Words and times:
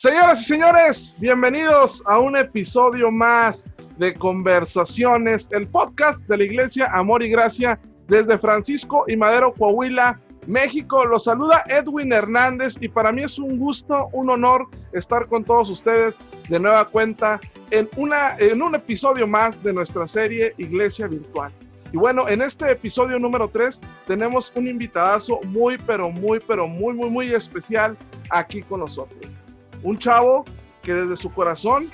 Señoras 0.00 0.42
y 0.42 0.44
señores, 0.44 1.14
bienvenidos 1.18 2.04
a 2.06 2.20
un 2.20 2.36
episodio 2.36 3.10
más 3.10 3.66
de 3.96 4.14
Conversaciones, 4.14 5.48
el 5.50 5.66
podcast 5.66 6.24
de 6.28 6.36
la 6.36 6.44
Iglesia 6.44 6.88
Amor 6.92 7.20
y 7.24 7.30
Gracia 7.30 7.80
desde 8.06 8.38
Francisco 8.38 9.06
y 9.08 9.16
Madero, 9.16 9.52
Coahuila, 9.54 10.20
México. 10.46 11.04
Los 11.04 11.24
saluda 11.24 11.64
Edwin 11.66 12.12
Hernández 12.12 12.76
y 12.80 12.86
para 12.86 13.10
mí 13.10 13.22
es 13.22 13.40
un 13.40 13.58
gusto, 13.58 14.08
un 14.12 14.30
honor 14.30 14.68
estar 14.92 15.26
con 15.26 15.42
todos 15.42 15.68
ustedes 15.68 16.16
de 16.48 16.60
nueva 16.60 16.84
cuenta 16.84 17.40
en, 17.72 17.90
una, 17.96 18.36
en 18.38 18.62
un 18.62 18.76
episodio 18.76 19.26
más 19.26 19.60
de 19.64 19.72
nuestra 19.72 20.06
serie 20.06 20.54
Iglesia 20.58 21.08
Virtual. 21.08 21.52
Y 21.92 21.96
bueno, 21.96 22.28
en 22.28 22.40
este 22.40 22.70
episodio 22.70 23.18
número 23.18 23.48
3 23.48 23.80
tenemos 24.06 24.52
un 24.54 24.68
invitadazo 24.68 25.40
muy, 25.42 25.76
pero 25.76 26.08
muy, 26.08 26.38
pero 26.38 26.68
muy, 26.68 26.94
muy, 26.94 27.10
muy 27.10 27.34
especial 27.34 27.96
aquí 28.30 28.62
con 28.62 28.78
nosotros 28.78 29.37
un 29.82 29.98
chavo 29.98 30.44
que 30.82 30.94
desde 30.94 31.16
su 31.16 31.32
corazón 31.32 31.88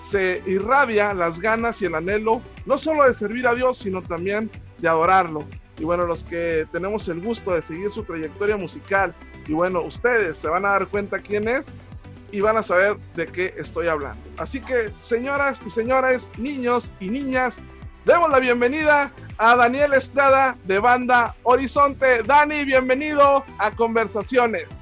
se 0.00 0.42
irradia 0.46 1.14
las 1.14 1.40
ganas 1.40 1.80
y 1.80 1.86
el 1.86 1.94
anhelo, 1.94 2.42
no 2.66 2.76
solo 2.76 3.04
de 3.04 3.14
servir 3.14 3.46
a 3.46 3.54
Dios, 3.54 3.78
sino 3.78 4.02
también 4.02 4.50
de 4.78 4.88
adorarlo. 4.88 5.44
Y 5.78 5.84
bueno, 5.84 6.06
los 6.06 6.24
que 6.24 6.66
tenemos 6.72 7.08
el 7.08 7.20
gusto 7.20 7.54
de 7.54 7.62
seguir 7.62 7.90
su 7.90 8.02
trayectoria 8.02 8.56
musical, 8.56 9.14
y 9.46 9.52
bueno, 9.52 9.82
ustedes 9.82 10.38
se 10.38 10.48
van 10.48 10.64
a 10.64 10.70
dar 10.70 10.88
cuenta 10.88 11.18
quién 11.18 11.48
es 11.48 11.74
y 12.30 12.40
van 12.40 12.56
a 12.56 12.62
saber 12.62 12.96
de 13.14 13.26
qué 13.26 13.54
estoy 13.56 13.88
hablando. 13.88 14.20
Así 14.38 14.60
que, 14.60 14.90
señoras 15.00 15.62
y 15.64 15.70
señores, 15.70 16.30
niños 16.38 16.92
y 16.98 17.08
niñas, 17.08 17.60
demos 18.04 18.30
la 18.30 18.40
bienvenida 18.40 19.12
a 19.38 19.56
Daniel 19.56 19.92
Estrada 19.94 20.56
de 20.64 20.78
Banda 20.78 21.34
Horizonte. 21.44 22.22
Dani, 22.22 22.64
bienvenido 22.64 23.44
a 23.58 23.70
Conversaciones. 23.70 24.81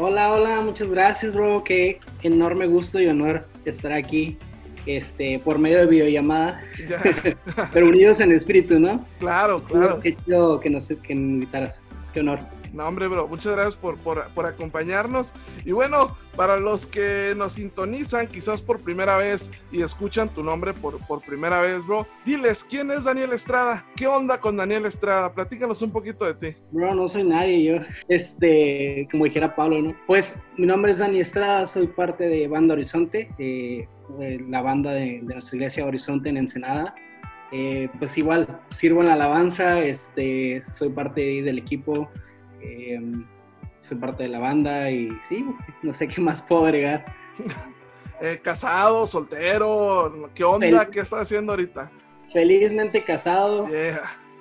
Hola, 0.00 0.32
hola, 0.32 0.60
muchas 0.60 0.92
gracias, 0.92 1.34
bro. 1.34 1.64
Qué 1.64 1.98
enorme 2.22 2.68
gusto 2.68 3.00
y 3.00 3.08
honor 3.08 3.48
estar 3.64 3.90
aquí 3.90 4.38
este, 4.86 5.40
por 5.40 5.58
medio 5.58 5.78
de 5.78 5.86
videollamada, 5.86 6.62
pero 7.72 7.88
unidos 7.88 8.20
en 8.20 8.30
espíritu, 8.30 8.78
¿no? 8.78 9.04
Claro, 9.18 9.60
claro. 9.64 9.98
Qué 9.98 10.14
chido 10.14 10.60
que 10.60 10.70
nos 10.70 10.86
que 10.86 11.12
invitaras. 11.12 11.82
Qué 12.12 12.20
honor. 12.20 12.38
No, 12.72 12.86
hombre, 12.86 13.08
bro, 13.08 13.26
muchas 13.28 13.52
gracias 13.52 13.76
por, 13.76 13.98
por, 13.98 14.46
acompañarnos. 14.46 15.32
Y 15.64 15.72
bueno, 15.72 16.16
para 16.36 16.58
los 16.58 16.86
que 16.86 17.34
nos 17.36 17.54
sintonizan 17.54 18.26
quizás 18.26 18.62
por 18.62 18.82
primera 18.82 19.16
vez 19.16 19.50
y 19.72 19.82
escuchan 19.82 20.28
tu 20.28 20.42
nombre 20.42 20.74
por, 20.74 20.98
por 21.06 21.24
primera 21.24 21.60
vez, 21.60 21.84
bro, 21.86 22.06
diles, 22.24 22.64
¿quién 22.68 22.90
es 22.90 23.04
Daniel 23.04 23.32
Estrada? 23.32 23.86
¿Qué 23.96 24.06
onda 24.06 24.40
con 24.40 24.56
Daniel 24.56 24.86
Estrada? 24.86 25.32
Platícanos 25.32 25.80
un 25.82 25.90
poquito 25.90 26.24
de 26.24 26.34
ti. 26.34 26.56
Bro, 26.70 26.94
no 26.94 27.08
soy 27.08 27.24
nadie, 27.24 27.64
yo, 27.64 27.76
este, 28.08 29.08
como 29.10 29.24
dijera 29.24 29.54
Pablo, 29.54 29.80
¿no? 29.82 29.96
Pues 30.06 30.38
mi 30.56 30.66
nombre 30.66 30.90
es 30.90 30.98
Daniel 30.98 31.22
Estrada, 31.22 31.66
soy 31.66 31.88
parte 31.88 32.28
de 32.28 32.48
Banda 32.48 32.74
Horizonte, 32.74 33.30
eh, 33.38 33.88
la 34.48 34.62
banda 34.62 34.92
de, 34.92 35.20
de 35.22 35.34
nuestra 35.34 35.56
iglesia 35.56 35.86
Horizonte 35.86 36.28
en 36.28 36.38
Ensenada. 36.38 36.94
Eh, 37.50 37.88
pues 37.98 38.16
igual, 38.18 38.60
sirvo 38.70 39.00
en 39.00 39.08
la 39.08 39.14
alabanza, 39.14 39.80
este, 39.80 40.60
soy 40.74 40.90
parte 40.90 41.42
del 41.42 41.58
equipo 41.58 42.10
Em, 42.60 43.24
soy 43.78 43.96
parte 43.98 44.24
de 44.24 44.28
la 44.28 44.40
banda 44.40 44.90
y 44.90 45.10
sí, 45.22 45.46
no 45.82 45.92
sé 45.94 46.08
qué 46.08 46.20
más 46.20 46.42
puedo 46.42 46.64
agregar. 46.66 47.04
Eh, 48.20 48.40
casado, 48.42 49.06
soltero, 49.06 50.28
¿qué 50.34 50.42
onda? 50.42 50.90
¿Qué 50.90 50.98
estás 50.98 51.20
haciendo 51.20 51.52
ahorita? 51.52 51.88
Felizmente 52.32 53.04
casado. 53.04 53.68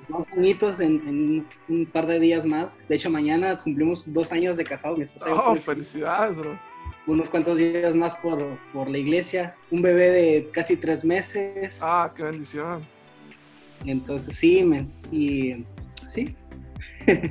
Dos 0.10 0.28
añitos 0.36 0.80
en, 0.80 1.46
un 1.70 1.86
par 1.86 2.08
de 2.08 2.20
días 2.20 2.44
más. 2.44 2.88
De 2.88 2.96
hecho, 2.96 3.12
mañana 3.12 3.56
cumplimos 3.56 4.12
dos 4.12 4.32
años 4.32 4.58
de 4.58 4.64
casado. 4.64 4.98
Mi 4.98 5.04
esposa 5.04 5.28
oh, 5.32 5.56
felicidades, 5.58 6.36
bro. 6.36 6.60
Unos 7.06 7.30
cuantos 7.30 7.60
días 7.60 7.96
más 7.96 8.16
por, 8.16 8.44
por 8.74 8.90
la 8.90 8.98
iglesia. 8.98 9.56
Un 9.70 9.84
bebé 9.84 10.10
de 10.10 10.50
casi 10.52 10.76
tres 10.76 11.06
meses. 11.06 11.80
Ah, 11.84 12.12
qué 12.16 12.24
bendición. 12.24 12.84
Entonces, 13.86 14.36
sí. 14.36 14.64
Y 15.12 15.66
sí, 16.10 16.36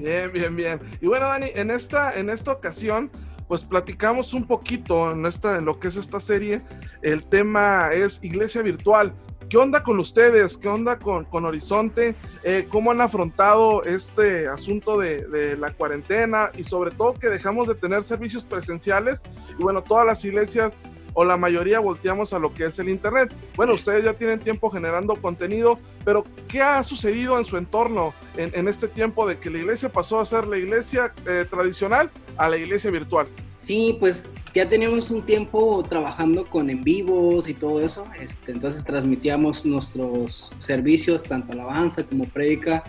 Bien, 0.01 0.33
bien, 0.33 0.57
bien. 0.57 0.81
Y 1.01 1.07
bueno, 1.07 1.27
Dani, 1.27 1.51
en 1.55 1.71
esta, 1.71 2.19
en 2.19 2.31
esta 2.31 2.53
ocasión, 2.53 3.11
pues 3.47 3.63
platicamos 3.63 4.33
un 4.35 4.47
poquito 4.47 5.13
en, 5.13 5.27
esta, 5.27 5.59
en 5.59 5.67
lo 5.67 5.79
que 5.79 5.89
es 5.89 5.97
esta 5.97 6.19
serie. 6.19 6.63
El 7.03 7.25
tema 7.25 7.91
es 7.93 8.23
iglesia 8.23 8.63
virtual. 8.63 9.13
¿Qué 9.51 9.59
onda 9.59 9.83
con 9.83 10.01
ustedes? 10.01 10.57
¿Qué 10.57 10.67
onda 10.67 10.99
con, 10.99 11.25
con 11.27 11.45
Horizonte? 11.45 12.17
Eh, 12.43 12.67
¿Cómo 12.69 12.91
han 12.91 13.01
afrontado 13.01 13.85
este 13.85 14.49
asunto 14.49 14.99
de, 14.99 15.27
de, 15.27 15.57
la 15.57 15.71
cuarentena? 15.71 16.51
Y 16.57 16.65
sobre 16.65 16.91
todo 16.91 17.15
que 17.15 17.29
dejamos 17.29 17.69
de 17.69 17.77
tener 17.77 18.03
servicios 18.03 18.43
presenciales. 18.43 19.23
Y 19.57 19.63
bueno, 19.63 19.85
todas 19.85 20.05
las 20.05 20.25
iglesias 20.25 20.79
o 21.19 21.25
la 21.25 21.39
mayoría 21.39 21.81
volteamos 21.81 22.35
a 22.35 22.39
lo 22.39 22.53
que 22.53 22.67
es 22.67 22.79
el 22.79 22.91
Internet. 22.91 23.35
Bueno, 23.57 23.73
ustedes 23.73 24.05
ya 24.05 24.13
tienen 24.13 24.39
tiempo 24.39 24.69
generando 24.69 25.17
contenido, 25.17 25.79
pero 26.05 26.23
¿qué 26.47 26.61
ha 26.61 26.83
sucedido 26.83 27.39
en 27.39 27.47
su 27.47 27.57
entorno 27.57 28.13
en, 28.37 28.69
este 28.69 28.87
tiempo 28.87 29.27
de 29.27 29.39
que 29.39 29.49
la 29.49 29.59
iglesia 29.59 29.89
pasó 29.89 30.21
a 30.21 30.27
ser 30.27 30.47
la 30.47 30.59
iglesia 30.59 31.15
eh, 31.27 31.47
tradicional 31.51 32.11
a 32.37 32.51
la 32.51 32.59
iglesia 32.59 32.91
virtual? 32.91 33.27
Sí, 33.57 33.97
pues 33.99 34.29
ya 34.53 34.69
teníamos 34.69 35.11
un 35.11 35.23
tiempo 35.23 35.83
trabajando 35.89 36.45
con 36.45 36.69
en 36.69 36.85
vivos 36.85 37.49
y 37.49 37.55
todo 37.55 37.81
eso, 37.81 38.05
este, 38.21 38.53
entonces 38.53 38.85
transmitíamos 38.85 39.65
nuestros 39.65 40.53
servicios, 40.59 41.23
tanto 41.23 41.55
alabanza 41.55 42.05
como 42.05 42.25
prédica, 42.25 42.85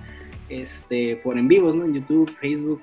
este, 0.49 1.15
por 1.23 1.37
en 1.37 1.47
vivos, 1.47 1.75
¿no? 1.75 1.85
En 1.85 1.93
YouTube, 1.93 2.29
Facebook, 2.41 2.81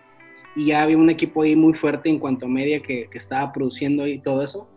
y 0.56 0.66
ya 0.68 0.82
había 0.82 0.96
un 0.96 1.10
equipo 1.10 1.42
ahí 1.42 1.54
muy 1.54 1.74
fuerte 1.74 2.08
en 2.08 2.18
cuanto 2.18 2.46
a 2.46 2.48
media 2.48 2.80
que, 2.80 3.08
que 3.10 3.18
estaba 3.18 3.52
produciendo 3.52 4.06
y 4.06 4.18
todo 4.20 4.42
eso. 4.42 4.68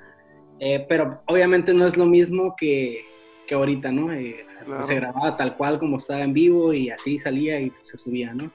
Eh, 0.60 0.86
pero 0.88 1.22
obviamente 1.26 1.74
no 1.74 1.86
es 1.86 1.98
lo 1.98 2.06
mismo 2.06 2.56
que, 2.58 3.06
que 3.48 3.56
ahorita, 3.56 3.92
¿no? 3.92 4.12
Eh, 4.12 4.46
se 4.82 4.96
grababa 4.96 5.38
tal 5.38 5.56
cual 5.56 5.80
como 5.80 5.98
estaba 5.98 6.22
en 6.22 6.34
vivo 6.34 6.74
y 6.74 6.90
así 6.90 7.18
salía 7.18 7.60
y 7.60 7.72
se 7.82 7.98
subía, 7.98 8.34
¿no? 8.34 8.52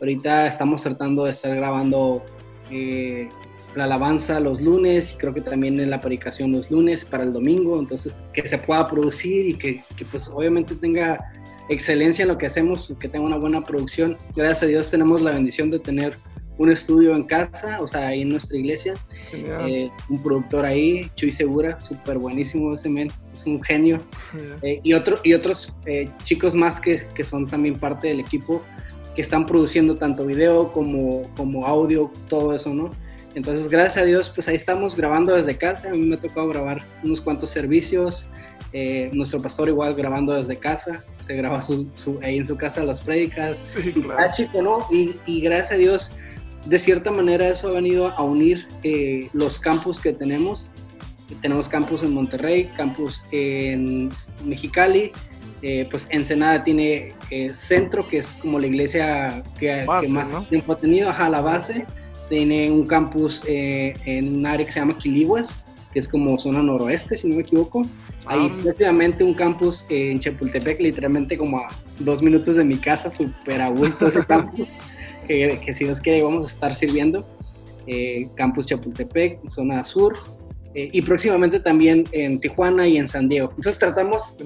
Ahorita 0.00 0.46
estamos 0.46 0.82
tratando 0.82 1.24
de 1.24 1.30
estar 1.30 1.54
grabando 1.54 2.22
eh, 2.70 3.28
la 3.74 3.84
alabanza 3.84 4.40
los 4.40 4.60
lunes 4.60 5.12
y 5.12 5.16
creo 5.16 5.32
que 5.32 5.40
también 5.40 5.78
en 5.80 5.90
la 5.90 6.00
predicación 6.00 6.52
los 6.52 6.70
lunes 6.70 7.04
para 7.04 7.24
el 7.24 7.32
domingo, 7.32 7.78
entonces 7.78 8.24
que 8.32 8.46
se 8.46 8.58
pueda 8.58 8.86
producir 8.86 9.48
y 9.48 9.54
que, 9.54 9.82
que 9.96 10.04
pues 10.04 10.28
obviamente 10.28 10.74
tenga 10.74 11.32
excelencia 11.68 12.22
en 12.22 12.28
lo 12.28 12.38
que 12.38 12.46
hacemos, 12.46 12.92
que 12.98 13.08
tenga 13.08 13.24
una 13.24 13.38
buena 13.38 13.62
producción. 13.62 14.18
Gracias 14.36 14.64
a 14.64 14.66
Dios 14.66 14.90
tenemos 14.90 15.22
la 15.22 15.32
bendición 15.32 15.70
de 15.70 15.78
tener 15.78 16.14
un 16.56 16.70
estudio 16.70 17.14
en 17.14 17.24
casa, 17.24 17.80
o 17.80 17.88
sea, 17.88 18.08
ahí 18.08 18.22
en 18.22 18.30
nuestra 18.30 18.56
iglesia. 18.56 18.94
Eh, 19.32 19.88
un 20.08 20.22
productor 20.22 20.64
ahí, 20.64 21.10
Chuy 21.16 21.32
Segura, 21.32 21.80
súper 21.80 22.18
buenísimo 22.18 22.74
ese 22.74 22.88
men, 22.88 23.10
es 23.32 23.44
un 23.46 23.62
genio. 23.62 24.00
Eh, 24.62 24.80
y, 24.82 24.94
otro, 24.94 25.16
y 25.24 25.34
otros 25.34 25.74
eh, 25.86 26.08
chicos 26.22 26.54
más 26.54 26.80
que, 26.80 27.02
que, 27.14 27.24
son 27.24 27.46
también 27.46 27.78
parte 27.78 28.08
del 28.08 28.20
equipo, 28.20 28.62
que 29.16 29.22
están 29.22 29.46
produciendo 29.46 29.96
tanto 29.96 30.24
video 30.24 30.72
como, 30.72 31.22
como 31.36 31.66
audio, 31.66 32.10
todo 32.28 32.54
eso, 32.54 32.72
¿no? 32.72 32.90
Entonces, 33.34 33.68
gracias 33.68 34.02
a 34.02 34.06
Dios, 34.06 34.30
pues 34.32 34.46
ahí 34.46 34.54
estamos 34.54 34.94
grabando 34.94 35.34
desde 35.34 35.56
casa. 35.56 35.88
A 35.88 35.92
mí 35.92 35.98
me 35.98 36.14
ha 36.14 36.20
tocado 36.20 36.48
grabar 36.48 36.82
unos 37.02 37.20
cuantos 37.20 37.50
servicios. 37.50 38.28
nuestro 39.12 39.40
pastor 39.40 39.68
igual 39.68 39.94
grabando 39.94 40.34
desde 40.34 40.54
casa. 40.54 41.04
Se 41.20 41.34
graba 41.34 41.60
su, 41.60 41.88
ahí 42.22 42.38
en 42.38 42.46
su 42.46 42.56
casa 42.56 42.84
las 42.84 43.00
prédicas. 43.00 43.56
Sí, 43.56 43.92
claro. 43.92 44.30
y, 44.30 44.32
chico, 44.34 44.62
¿no? 44.62 44.86
y, 44.88 45.16
y 45.26 45.40
gracias 45.40 45.72
a 45.72 45.74
Dios, 45.74 46.12
de 46.66 46.78
cierta 46.78 47.10
manera 47.10 47.48
eso 47.48 47.68
ha 47.68 47.72
venido 47.72 48.08
a 48.08 48.22
unir 48.22 48.66
eh, 48.82 49.28
los 49.32 49.58
campus 49.58 50.00
que 50.00 50.12
tenemos. 50.12 50.70
Tenemos 51.40 51.68
campus 51.68 52.02
en 52.02 52.12
Monterrey, 52.12 52.70
campus 52.76 53.22
en 53.32 54.10
Mexicali, 54.44 55.10
eh, 55.62 55.86
pues 55.90 56.06
Ensenada 56.10 56.62
tiene 56.64 57.12
eh, 57.30 57.50
centro, 57.50 58.06
que 58.06 58.18
es 58.18 58.34
como 58.34 58.58
la 58.58 58.66
iglesia 58.66 59.42
que, 59.58 59.86
más 60.08 60.32
tiempo 60.48 60.72
ha 60.72 60.78
tenido, 60.78 61.08
ajá, 61.08 61.28
la 61.28 61.40
base. 61.40 61.86
Tiene 62.28 62.70
un 62.70 62.86
campus 62.86 63.42
en 63.46 64.36
un 64.36 64.46
área 64.46 64.64
que 64.64 64.72
se 64.72 64.80
llama 64.80 64.96
Quiliguas, 64.96 65.64
que 65.92 65.98
es 65.98 66.08
como 66.08 66.38
zona 66.38 66.62
noroeste, 66.62 67.16
si 67.16 67.28
no 67.28 67.36
me 67.36 67.42
equivoco. 67.42 67.82
Hay 68.26 68.50
ah. 68.50 68.56
prácticamente 68.62 69.22
un 69.22 69.34
campus 69.34 69.84
en 69.90 70.20
Chapultepec, 70.20 70.80
literalmente 70.80 71.36
como 71.36 71.58
a 71.58 71.68
dos 71.98 72.22
minutos 72.22 72.56
de 72.56 72.64
mi 72.64 72.76
casa, 72.76 73.10
súper 73.10 73.60
a 73.60 73.68
gusto 73.68 74.08
ese 74.08 74.24
campus 74.26 74.66
que, 75.24 75.74
si 75.74 75.84
Dios 75.84 76.00
quiere 76.00 76.22
vamos 76.22 76.50
a 76.50 76.54
estar 76.54 76.74
sirviendo. 76.74 77.26
Eh, 77.86 78.28
Campus 78.34 78.66
Chapultepec, 78.66 79.46
zona 79.48 79.84
sur, 79.84 80.14
eh, 80.74 80.88
y 80.90 81.02
próximamente 81.02 81.60
también 81.60 82.04
en 82.12 82.40
Tijuana 82.40 82.88
y 82.88 82.96
en 82.96 83.08
San 83.08 83.28
Diego. 83.28 83.50
Entonces 83.50 83.78
tratamos, 83.78 84.38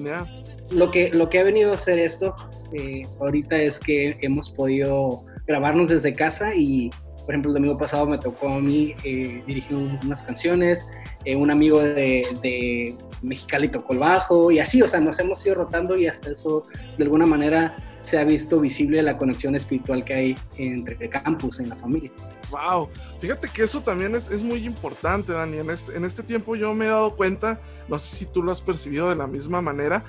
lo 0.71 0.91
que, 0.91 1.09
lo 1.09 1.29
que 1.29 1.39
ha 1.39 1.43
venido 1.43 1.71
a 1.71 1.75
hacer 1.75 1.99
esto 1.99 2.35
eh, 2.73 3.03
ahorita 3.19 3.55
es 3.55 3.79
que 3.79 4.17
hemos 4.21 4.49
podido 4.49 5.23
grabarnos 5.47 5.89
desde 5.89 6.13
casa 6.13 6.53
y, 6.53 6.89
por 7.25 7.29
ejemplo, 7.29 7.51
el 7.51 7.55
domingo 7.55 7.77
pasado 7.77 8.05
me 8.05 8.17
tocó 8.17 8.49
a 8.49 8.59
mí 8.59 8.93
dirigir 9.03 9.77
unas 10.03 10.21
canciones, 10.21 10.85
un 11.25 11.49
amigo 11.49 11.81
de, 11.81 12.27
de 12.41 12.95
Mexicali 13.21 13.69
tocó 13.69 13.93
el 13.93 13.99
bajo 13.99 14.51
y 14.51 14.59
así, 14.59 14.81
o 14.81 14.87
sea, 14.87 14.99
nos 14.99 15.19
hemos 15.19 15.45
ido 15.45 15.55
rotando 15.55 15.95
y 15.95 16.07
hasta 16.07 16.31
eso 16.31 16.63
de 16.97 17.03
alguna 17.03 17.25
manera 17.25 17.75
se 18.01 18.17
ha 18.17 18.23
visto 18.23 18.59
visible 18.59 19.01
la 19.01 19.17
conexión 19.17 19.55
espiritual 19.55 20.03
que 20.03 20.13
hay 20.13 20.37
entre 20.57 21.09
campus, 21.09 21.59
en 21.59 21.69
la 21.69 21.75
familia. 21.75 22.11
Wow, 22.49 22.89
fíjate 23.19 23.49
que 23.49 23.63
eso 23.63 23.81
también 23.81 24.15
es, 24.15 24.29
es 24.29 24.41
muy 24.41 24.65
importante, 24.65 25.33
Dani. 25.33 25.57
En 25.57 25.69
este, 25.69 25.95
en 25.95 26.05
este 26.05 26.23
tiempo 26.23 26.55
yo 26.55 26.73
me 26.73 26.85
he 26.85 26.89
dado 26.89 27.15
cuenta, 27.15 27.59
no 27.87 27.99
sé 27.99 28.15
si 28.15 28.25
tú 28.25 28.41
lo 28.41 28.51
has 28.51 28.61
percibido 28.61 29.09
de 29.09 29.15
la 29.15 29.27
misma 29.27 29.61
manera, 29.61 30.03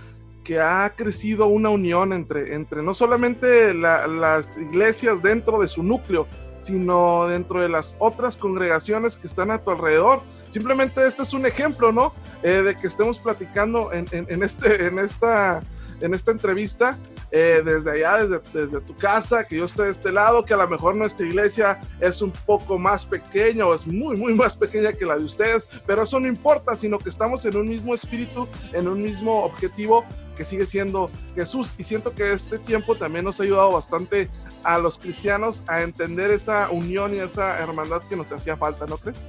que 0.45 0.59
ha 0.59 0.93
crecido 0.97 1.47
una 1.47 1.69
unión 1.69 2.13
entre, 2.13 2.55
entre 2.55 2.83
no 2.83 2.95
solamente 2.95 3.75
las 3.75 4.57
iglesias 4.57 5.23
dentro 5.23 5.61
de 5.61 5.69
su 5.69 5.83
núcleo, 5.83 6.27
sino 6.61 7.27
dentro 7.27 7.61
de 7.61 7.69
las 7.69 7.95
otras 7.99 8.37
congregaciones 8.37 9.17
que 9.17 9.27
están 9.27 9.51
a 9.51 9.59
tu 9.59 9.71
alrededor. 9.71 10.23
Simplemente 10.49 11.07
este 11.07 11.23
es 11.23 11.33
un 11.33 11.47
ejemplo, 11.47 11.93
¿no? 11.93 12.13
Eh, 12.43 12.63
de 12.63 12.75
que 12.75 12.87
estemos 12.87 13.19
platicando 13.19 13.93
en, 13.93 14.07
en, 14.11 14.43
este, 14.43 14.87
en 14.87 14.99
esta 14.99 15.63
en 16.01 16.15
esta 16.15 16.31
entrevista 16.31 16.99
eh, 17.31 17.63
desde 17.65 17.93
allá, 17.93 18.27
desde, 18.53 18.81
tu 18.81 18.97
casa, 18.97 19.45
que 19.45 19.57
yo 19.57 19.65
esté 19.65 19.85
de 19.85 19.91
este 19.91 20.13
lado, 20.13 20.45
que 20.45 20.55
a 20.55 20.57
lo 20.57 20.69
mejor 20.69 20.97
nuestra 20.97 21.27
iglesia 21.27 21.81
es 22.01 22.23
un 22.23 22.31
poco 22.31 22.79
más 22.79 23.05
pequeña 23.05 23.67
o 23.67 23.75
es 23.75 23.87
muy, 23.87 24.17
muy 24.17 24.35
más 24.35 24.57
pequeña 24.57 24.93
que 24.93 25.05
la 25.05 25.17
de 25.17 25.25
ustedes, 25.25 25.67
pero 25.87 26.03
eso 26.03 26.19
no 26.19 26.27
importa, 26.27 26.75
sino 26.75 26.99
que 26.99 27.09
estamos 27.09 27.45
en 27.45 27.57
un 27.57 27.69
mismo 27.69 27.95
espíritu, 27.95 28.49
en 28.73 28.89
un 28.89 29.03
mismo 29.03 29.45
objetivo 29.45 30.05
que 30.37 30.45
sigue 30.45 30.67
siendo 30.67 31.11
Jesús. 31.35 31.73
Y 31.79 31.83
siento 31.83 32.15
que 32.15 32.33
este 32.33 32.59
tiempo 32.59 32.97
también 32.97 33.25
nos 33.25 33.41
ha 33.41 33.43
ayudado 33.43 33.73
bastante 33.73 34.29
a 34.65 34.79
los 34.79 34.99
cristianos 34.99 35.63
a 35.67 35.83
entender 35.83 36.31
esa 36.31 36.71
unión 36.71 37.15
y 37.15 37.19
esa 37.19 37.59
hermandad 37.61 38.03
que 38.09 38.17
nos 38.17 38.33
hacía 38.33 38.57
falta, 38.57 38.87
¿no 38.87 38.97
crees? 38.99 39.23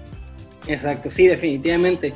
Exacto, 0.67 1.11
sí, 1.11 1.27
definitivamente. 1.27 2.13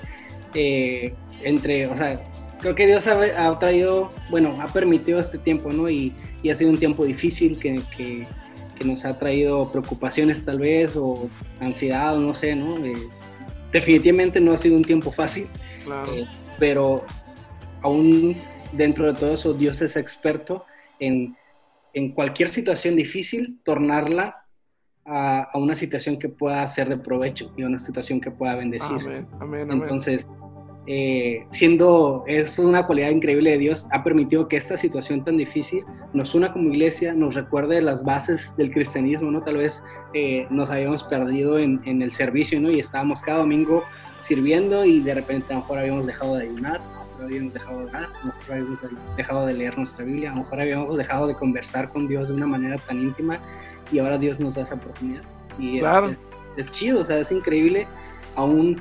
Eh, 0.54 1.14
entre, 1.44 1.88
o 1.88 1.98
sea, 1.98 2.20
creo 2.60 2.76
que 2.76 2.88
Dios 2.88 3.08
ha, 3.08 3.60
traído, 3.60 4.12
bueno, 4.30 4.56
ha 4.62 4.68
permitido 4.68 5.20
este 5.20 5.38
tiempo, 5.38 5.72
¿no? 5.72 5.90
Y, 5.90 6.14
y 6.44 6.50
ha 6.50 6.56
sido 6.56 6.70
un 6.70 6.78
tiempo 6.78 7.06
difícil 7.06 7.60
que, 7.60 7.82
que, 7.96 8.28
que, 8.78 8.86
nos 8.86 9.06
ha 9.06 9.18
traído 9.18 9.72
preocupaciones 9.72 10.44
tal 10.46 10.60
vez 10.60 10.96
o 10.96 11.30
ansiedad 11.60 12.16
o 12.16 12.20
no 12.20 12.34
sé, 12.34 12.56
¿no? 12.56 12.78
Eh, 12.86 12.96
definitivamente 13.72 14.40
no 14.40 14.54
ha 14.54 14.58
sido 14.58 14.76
un 14.76 14.84
tiempo 14.84 15.12
fácil, 15.12 15.48
claro. 15.84 16.16
eh, 16.16 16.28
pero 16.60 17.06
aún 17.82 18.38
dentro 18.72 19.12
de 19.12 19.20
todo 19.20 19.34
eso 19.34 19.54
Dios 19.54 19.82
es 19.82 19.96
experto 19.96 20.66
en, 21.00 21.36
en 21.94 22.12
cualquier 22.12 22.50
situación 22.50 22.96
difícil, 22.96 23.60
tornarla 23.64 24.46
a, 25.06 25.44
a, 25.44 25.58
una 25.58 25.76
situación 25.76 26.18
que 26.18 26.30
pueda 26.30 26.68
ser 26.68 26.90
de 26.90 26.98
provecho 26.98 27.54
y 27.56 27.64
a 27.64 27.68
una 27.68 27.80
situación 27.80 28.20
que 28.20 28.32
pueda 28.32 28.56
bendecir. 28.56 28.98
Amén, 29.02 29.28
amén, 29.40 29.62
amén. 29.70 29.84
Entonces, 29.84 30.26
eh, 30.88 31.48
siendo, 31.50 32.24
es 32.28 32.60
una 32.60 32.86
cualidad 32.86 33.10
increíble 33.10 33.52
de 33.52 33.58
Dios, 33.58 33.88
ha 33.92 34.04
permitido 34.04 34.48
que 34.48 34.58
esta 34.58 34.78
situación 34.78 35.24
tan 35.24 35.38
difícil 35.38 35.84
nos 36.14 36.36
una 36.36 36.54
como 36.54 36.70
iglesia, 36.70 37.14
nos 37.14 37.34
recuerde 37.34 37.82
las 37.82 38.04
bases 38.04 38.56
del 38.56 38.72
cristianismo, 38.72 39.32
¿no? 39.32 39.42
Tal 39.42 39.58
vez 39.58 39.84
eh, 40.14 40.46
nos 40.52 40.70
habíamos 40.70 41.04
perdido 41.04 41.58
en, 41.58 41.82
en, 41.86 42.04
el 42.04 42.12
servicio, 42.12 42.62
¿no? 42.62 42.70
Y 42.70 42.80
estábamos 42.80 43.22
cada 43.22 43.40
domingo 43.40 43.84
sirviendo 44.22 44.86
y 44.86 45.00
de 45.00 45.16
repente 45.16 45.54
a 45.54 45.56
lo 45.56 45.62
mejor 45.62 45.80
habíamos 45.80 46.06
dejado 46.06 46.36
de 46.36 46.44
ayunar, 46.44 46.76
a 46.76 47.00
lo 47.00 47.06
mejor 47.06 47.26
habíamos 47.26 47.54
dejado 47.56 47.80
de 47.80 47.86
orar, 47.86 48.04
a 48.04 48.20
lo 48.20 48.26
mejor 48.26 48.54
habíamos 48.54 48.80
dejado 49.18 49.46
de 49.48 49.54
leer 49.54 49.78
nuestra 49.78 50.06
Biblia, 50.06 50.32
a 50.32 50.36
lo 50.36 50.44
mejor 50.44 50.62
habíamos 50.62 50.98
dejado 50.98 51.28
de 51.28 51.34
conversar 51.34 51.90
con 51.90 52.08
Dios 52.08 52.30
de 52.30 52.36
una 52.36 52.46
manera 52.46 52.78
tan 52.78 53.00
íntima 53.00 53.40
y 53.92 53.98
ahora 53.98 54.20
Dios 54.20 54.40
nos 54.40 54.54
da 54.54 54.62
esa 54.62 54.76
oportunidad. 54.76 55.24
Y 55.58 55.80
claro. 55.80 56.10
es, 56.10 56.18
es 56.58 56.70
chido, 56.70 57.02
o 57.02 57.06
sea, 57.06 57.18
es 57.18 57.32
increíble 57.32 57.88
aún 58.36 58.80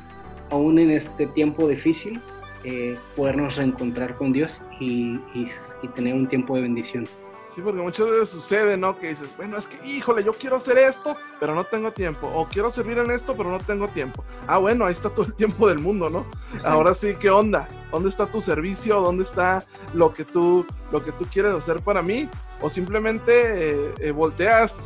aún 0.50 0.78
en 0.78 0.90
este 0.90 1.26
tiempo 1.26 1.68
difícil, 1.68 2.20
eh, 2.64 2.96
podernos 3.16 3.56
reencontrar 3.56 4.16
con 4.16 4.32
Dios 4.32 4.62
y, 4.80 5.20
y, 5.34 5.44
y, 5.82 5.88
tener 5.88 6.14
un 6.14 6.28
tiempo 6.28 6.56
de 6.56 6.62
bendición. 6.62 7.06
Sí, 7.54 7.60
porque 7.62 7.80
muchas 7.80 8.06
veces 8.06 8.30
sucede, 8.30 8.76
¿no? 8.76 8.98
Que 8.98 9.08
dices, 9.08 9.36
bueno, 9.36 9.56
es 9.56 9.68
que, 9.68 9.86
híjole, 9.86 10.24
yo 10.24 10.32
quiero 10.32 10.56
hacer 10.56 10.76
esto, 10.76 11.16
pero 11.38 11.54
no 11.54 11.62
tengo 11.62 11.92
tiempo. 11.92 12.26
O 12.34 12.48
quiero 12.48 12.68
servir 12.70 12.98
en 12.98 13.12
esto, 13.12 13.34
pero 13.36 13.48
no 13.48 13.58
tengo 13.58 13.86
tiempo. 13.86 14.24
Ah, 14.48 14.58
bueno, 14.58 14.86
ahí 14.86 14.92
está 14.92 15.10
todo 15.10 15.26
el 15.26 15.34
tiempo 15.34 15.68
del 15.68 15.78
mundo, 15.78 16.10
¿no? 16.10 16.26
Exacto. 16.46 16.68
Ahora 16.68 16.94
sí, 16.94 17.12
¿qué 17.20 17.30
onda? 17.30 17.68
¿Dónde 17.92 18.08
está 18.08 18.26
tu 18.26 18.40
servicio? 18.40 19.00
¿Dónde 19.00 19.22
está 19.22 19.62
lo 19.92 20.12
que 20.12 20.24
tú, 20.24 20.66
lo 20.90 21.04
que 21.04 21.12
tú 21.12 21.26
quieres 21.32 21.52
hacer 21.52 21.78
para 21.78 22.02
mí? 22.02 22.28
O 22.60 22.68
simplemente 22.68 23.32
eh, 23.34 23.94
eh, 24.00 24.10
volteas 24.10 24.82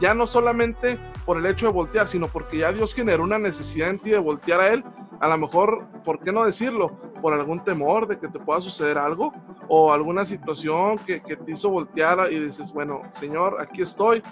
ya 0.00 0.14
no 0.14 0.26
solamente 0.26 0.98
por 1.30 1.38
el 1.38 1.46
hecho 1.46 1.66
de 1.66 1.72
voltear, 1.72 2.08
sino 2.08 2.26
porque 2.26 2.58
ya 2.58 2.72
Dios 2.72 2.92
generó 2.92 3.22
una 3.22 3.38
necesidad 3.38 3.88
en 3.88 4.00
ti 4.00 4.10
de 4.10 4.18
voltear 4.18 4.60
a 4.60 4.72
Él. 4.72 4.82
A 5.20 5.28
lo 5.28 5.38
mejor, 5.38 5.86
¿por 6.04 6.18
qué 6.18 6.32
no 6.32 6.44
decirlo? 6.44 6.88
Por 7.22 7.32
algún 7.32 7.62
temor 7.62 8.08
de 8.08 8.18
que 8.18 8.26
te 8.26 8.40
pueda 8.40 8.60
suceder 8.60 8.98
algo 8.98 9.32
o 9.68 9.92
alguna 9.92 10.26
situación 10.26 10.98
que, 10.98 11.22
que 11.22 11.36
te 11.36 11.52
hizo 11.52 11.70
voltear 11.70 12.32
y 12.32 12.40
dices, 12.40 12.72
bueno, 12.72 13.02
Señor, 13.12 13.58
aquí 13.60 13.82
estoy. 13.82 14.24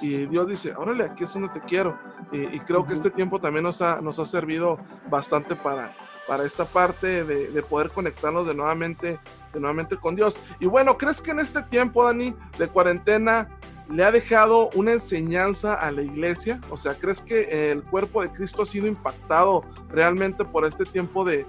Y 0.00 0.26
Dios 0.26 0.48
dice, 0.48 0.74
órale, 0.74 1.04
aquí 1.04 1.22
es 1.22 1.32
donde 1.32 1.50
te 1.50 1.60
quiero. 1.60 1.96
Y, 2.32 2.40
y 2.40 2.58
creo 2.58 2.84
que 2.84 2.94
este 2.94 3.12
tiempo 3.12 3.40
también 3.40 3.62
nos 3.62 3.80
ha, 3.80 4.00
nos 4.00 4.18
ha 4.18 4.26
servido 4.26 4.76
bastante 5.08 5.54
para, 5.54 5.92
para 6.26 6.42
esta 6.42 6.64
parte 6.64 7.22
de, 7.22 7.52
de, 7.52 7.62
poder 7.62 7.92
conectarnos 7.92 8.44
de 8.44 8.54
nuevamente, 8.54 9.20
de 9.52 9.60
nuevamente 9.60 9.96
con 9.96 10.16
Dios. 10.16 10.40
Y 10.58 10.66
bueno, 10.66 10.98
¿crees 10.98 11.22
que 11.22 11.30
en 11.30 11.38
este 11.38 11.62
tiempo, 11.62 12.04
Dani, 12.04 12.34
de 12.58 12.66
cuarentena, 12.66 13.48
le 13.90 14.04
ha 14.04 14.12
dejado 14.12 14.70
una 14.74 14.92
enseñanza 14.92 15.74
a 15.74 15.90
la 15.90 16.02
iglesia? 16.02 16.60
O 16.70 16.76
sea, 16.76 16.94
¿crees 16.94 17.20
que 17.20 17.70
el 17.70 17.82
cuerpo 17.82 18.22
de 18.22 18.30
Cristo 18.30 18.62
ha 18.62 18.66
sido 18.66 18.86
impactado 18.86 19.62
realmente 19.88 20.44
por 20.44 20.64
este 20.64 20.84
tiempo 20.84 21.24
de, 21.24 21.46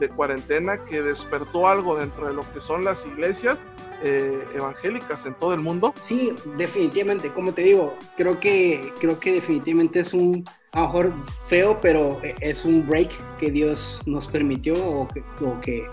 de 0.00 0.08
cuarentena 0.08 0.78
que 0.78 1.02
despertó 1.02 1.68
algo 1.68 1.96
dentro 1.96 2.26
de 2.26 2.34
lo 2.34 2.42
que 2.52 2.60
son 2.60 2.84
las 2.84 3.06
iglesias 3.06 3.68
eh, 4.02 4.42
evangélicas 4.54 5.26
en 5.26 5.34
todo 5.34 5.54
el 5.54 5.60
mundo? 5.60 5.94
Sí, 6.02 6.34
definitivamente. 6.56 7.28
Como 7.28 7.52
te 7.52 7.62
digo, 7.62 7.94
creo 8.16 8.40
que, 8.40 8.92
creo 9.00 9.20
que 9.20 9.34
definitivamente 9.34 10.00
es 10.00 10.12
un, 10.12 10.44
a 10.72 10.80
lo 10.80 10.86
mejor 10.86 11.12
feo, 11.48 11.78
pero 11.80 12.20
es 12.40 12.64
un 12.64 12.86
break 12.86 13.10
que 13.38 13.50
Dios 13.50 14.00
nos 14.06 14.26
permitió 14.26 14.74
o 14.74 15.08
que, 15.08 15.22
o 15.44 15.60
que 15.60 15.86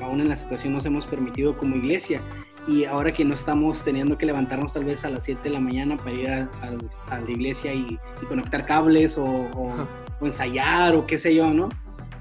aún 0.00 0.20
en 0.20 0.28
la 0.28 0.36
situación 0.36 0.72
nos 0.72 0.84
hemos 0.86 1.06
permitido 1.06 1.56
como 1.56 1.76
iglesia 1.76 2.20
y 2.66 2.84
ahora 2.84 3.12
que 3.12 3.24
no 3.24 3.34
estamos 3.34 3.84
teniendo 3.84 4.16
que 4.16 4.26
levantarnos 4.26 4.72
tal 4.72 4.84
vez 4.84 5.04
a 5.04 5.10
las 5.10 5.24
7 5.24 5.42
de 5.44 5.50
la 5.50 5.60
mañana 5.60 5.96
para 5.96 6.12
ir 6.12 6.30
a, 6.30 6.50
a, 6.62 7.14
a 7.14 7.20
la 7.20 7.30
iglesia 7.30 7.74
y, 7.74 7.98
y, 8.22 8.26
conectar 8.26 8.64
cables 8.64 9.18
o, 9.18 9.24
o, 9.24 9.72
o, 10.20 10.26
ensayar 10.26 10.94
o 10.94 11.06
qué 11.06 11.18
sé 11.18 11.34
yo, 11.34 11.52
¿no? 11.52 11.68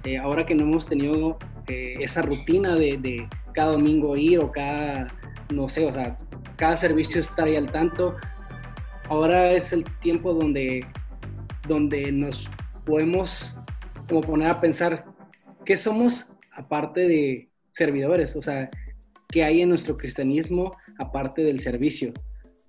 Eh, 0.04 0.18
ahora 0.18 0.46
que 0.46 0.54
no 0.54 0.64
hemos 0.64 0.86
tenido 0.88 1.38
eh, 1.68 1.96
esa 2.02 2.22
rutina 2.22 2.76
de, 2.76 2.98
de, 2.98 3.28
cada 3.54 3.74
domingo 3.74 4.18
ir 4.18 4.40
o 4.40 4.52
cada, 4.52 5.08
no 5.54 5.70
sé, 5.70 5.86
o 5.86 5.94
sea, 5.94 6.18
cada 6.58 6.76
servicio 6.76 7.22
estar 7.22 7.46
ahí 7.46 7.56
al 7.56 7.72
tanto, 7.72 8.16
ahora 9.08 9.52
es 9.52 9.72
el 9.72 9.86
tiempo 10.02 10.34
donde, 10.34 10.86
donde 11.68 12.12
nos 12.12 12.46
podemos 12.86 13.56
como 14.10 14.22
poner 14.22 14.50
a 14.50 14.60
pensar 14.60 15.06
qué 15.66 15.78
somos 15.78 16.30
aparte 16.52 17.02
de 17.02 17.50
servidores, 17.70 18.36
o 18.36 18.42
sea, 18.42 18.70
que 19.34 19.44
hay 19.44 19.64
en 19.64 19.70
nuestro 19.70 19.98
cristianismo 19.98 20.74
aparte 21.00 21.44
del 21.44 21.60
servicio. 21.60 22.14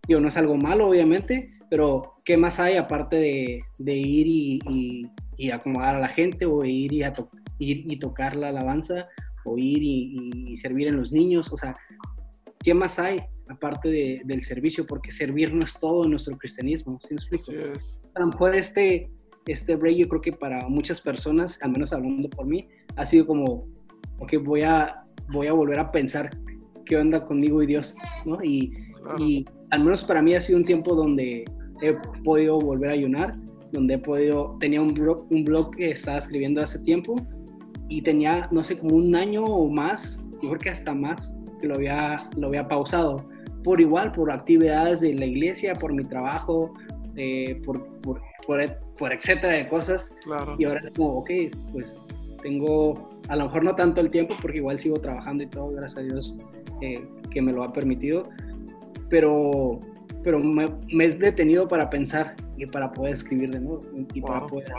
Yo 0.09 0.18
no 0.18 0.28
es 0.28 0.37
algo 0.38 0.56
malo, 0.56 0.88
obviamente, 0.88 1.59
pero 1.68 2.14
¿qué 2.25 2.38
más 2.38 2.59
hay 2.59 2.76
aparte 2.76 3.16
de, 3.16 3.61
de 3.78 3.94
ir 3.94 4.26
y, 4.26 4.59
y, 4.66 5.11
y, 5.37 5.50
acomodar 5.50 5.97
a 5.97 6.00
la 6.00 6.09
gente 6.09 6.47
o 6.47 6.64
ir 6.64 6.94
y, 6.94 7.02
to 7.12 7.28
ir 7.59 7.85
y 7.85 7.99
tocar 7.99 8.35
la 8.35 8.49
alabanza 8.49 9.09
o 9.44 9.59
ir 9.59 9.83
y, 9.83 10.56
servir 10.56 10.88
en 10.88 10.97
los 10.97 11.12
niños? 11.12 11.52
O 11.52 11.59
sea, 11.59 11.76
¿qué 12.61 12.73
más 12.73 12.99
hay 12.99 13.21
aparte 13.50 13.90
de, 13.90 14.23
del 14.25 14.42
servicio? 14.42 14.87
Porque 14.87 15.12
servir 15.12 15.52
no 15.52 15.64
es 15.64 15.78
todo 15.78 16.04
en 16.04 16.12
nuestro 16.12 16.35
cristianismo, 16.38 16.99
¿sí 17.02 17.09
me 17.11 17.16
explico? 17.16 17.44
Sí. 17.44 17.92
A 18.14 18.21
lo 18.21 18.28
mejor 18.28 18.56
este, 18.56 19.11
este 19.47 19.76
break 19.76 19.97
yo 19.99 20.09
creo 20.09 20.23
que 20.23 20.33
para 20.33 20.66
muchas 20.71 20.99
personas, 20.99 21.62
al 21.62 21.73
menos 21.73 21.92
hablando 21.92 22.30
por 22.30 22.47
mí, 22.47 22.66
ha 22.97 23.04
sido 23.04 23.26
como, 23.26 23.66
ok, 24.18 24.33
voy 24.42 24.62
a, 24.62 25.04
voy 25.28 25.47
a 25.49 25.52
volver 25.52 25.78
a 25.78 25.92
pensar 25.92 26.30
qué 26.85 26.97
onda 26.97 27.25
conmigo 27.25 27.62
y 27.62 27.67
Dios, 27.67 27.97
¿no? 28.25 28.38
Y, 28.43 28.73
claro. 29.03 29.17
y, 29.19 29.47
al 29.71 29.85
menos 29.85 30.05
para 30.05 30.23
mí 30.23 30.35
ha 30.35 30.41
sido 30.41 30.59
un 30.59 30.64
tiempo 30.64 30.95
donde 30.95 31.45
he 31.83 31.95
podido 32.23 32.59
volver 32.59 32.91
a 32.91 32.93
ayunar, 32.93 33.37
donde 33.73 33.95
he 33.95 33.99
podido, 33.99 34.57
tenía 34.61 34.81
un 34.81 34.95
blog, 34.95 35.26
un 35.31 35.45
blog 35.45 35.75
que 35.75 35.91
estaba 35.91 36.19
escribiendo 36.19 36.62
hace 36.62 36.79
tiempo 36.81 37.17
y 37.88 38.03
tenía, 38.03 38.49
no 38.53 38.62
sé, 38.62 38.79
como 38.79 38.97
un 38.97 39.14
año 39.14 39.45
o 39.45 39.69
más, 39.69 40.25
yo 40.43 40.50
creo 40.50 40.59
que 40.59 40.71
hasta 40.71 40.95
más, 40.95 41.35
que 41.61 41.67
lo 41.67 41.75
había, 41.75 42.31
lo 42.37 42.49
había 42.49 42.69
pausado, 42.69 43.29
por 43.64 43.81
igual, 43.81 44.12
por 44.12 44.31
actividades 44.31 45.00
de 45.00 45.14
la 45.14 45.26
iglesia, 45.26 45.75
por 45.75 45.93
mi 45.93 46.05
trabajo, 46.05 46.75
eh, 47.17 47.61
por, 47.64 47.85
por, 48.00 48.21
por, 48.47 48.61
por, 48.97 49.12
etcétera 49.12 49.57
de 49.57 49.69
cosas. 49.69 50.14
Claro. 50.25 50.55
Y 50.59 50.64
ahora 50.64 50.81
es 50.85 50.91
como, 50.93 51.19
ok, 51.19 51.31
pues 51.73 52.00
tengo 52.43 53.11
a 53.29 53.37
lo 53.37 53.47
mejor 53.47 53.64
no 53.64 53.75
tanto 53.75 54.00
el 54.00 54.11
tiempo 54.11 54.35
porque 54.41 54.59
igual 54.59 54.79
sigo 54.79 54.97
trabajando 54.97 55.45
y 55.45 55.47
todo, 55.47 55.71
gracias 55.71 55.97
a 55.97 56.03
Dios 56.03 56.38
eh, 56.81 57.07
que 57.31 57.43
me 57.43 57.52
lo 57.52 57.64
ha 57.64 57.73
permitido, 57.73 58.28
pero, 59.09 59.81
pero 60.23 60.38
me, 60.40 60.66
me, 60.93 61.07
he 61.07 61.11
detenido 61.11 61.69
para 61.69 61.90
pensar 61.90 62.37
y 62.57 62.66
para 62.66 62.93
poder 62.93 63.14
escribir 63.14 63.50
de 63.50 63.61
nuevo 63.61 63.81
y 64.14 64.21
wow. 64.21 64.28
para 64.31 64.47
poder 64.47 64.73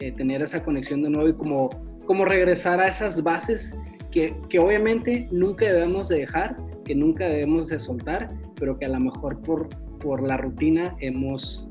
eh, 0.00 0.12
tener 0.12 0.42
esa 0.42 0.62
conexión 0.62 1.02
de 1.02 1.10
nuevo 1.10 1.28
y 1.28 1.34
como, 1.34 1.70
como 2.06 2.24
regresar 2.24 2.80
a 2.80 2.88
esas 2.88 3.22
bases 3.22 3.78
que, 4.10 4.34
que 4.48 4.58
obviamente 4.58 5.28
nunca 5.30 5.66
debemos 5.66 6.08
de 6.08 6.20
dejar, 6.20 6.56
que 6.84 6.94
nunca 6.94 7.26
debemos 7.26 7.68
de 7.68 7.78
soltar, 7.78 8.28
pero 8.56 8.78
que 8.78 8.86
a 8.86 8.88
lo 8.88 9.00
mejor 9.00 9.40
por, 9.42 9.68
por 10.00 10.22
la 10.22 10.36
rutina 10.36 10.96
hemos, 11.00 11.68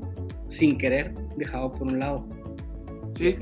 sin 0.48 0.78
querer, 0.78 1.14
dejado 1.36 1.70
por 1.72 1.82
un 1.82 1.98
lado. 1.98 2.26
Sí, 3.20 3.36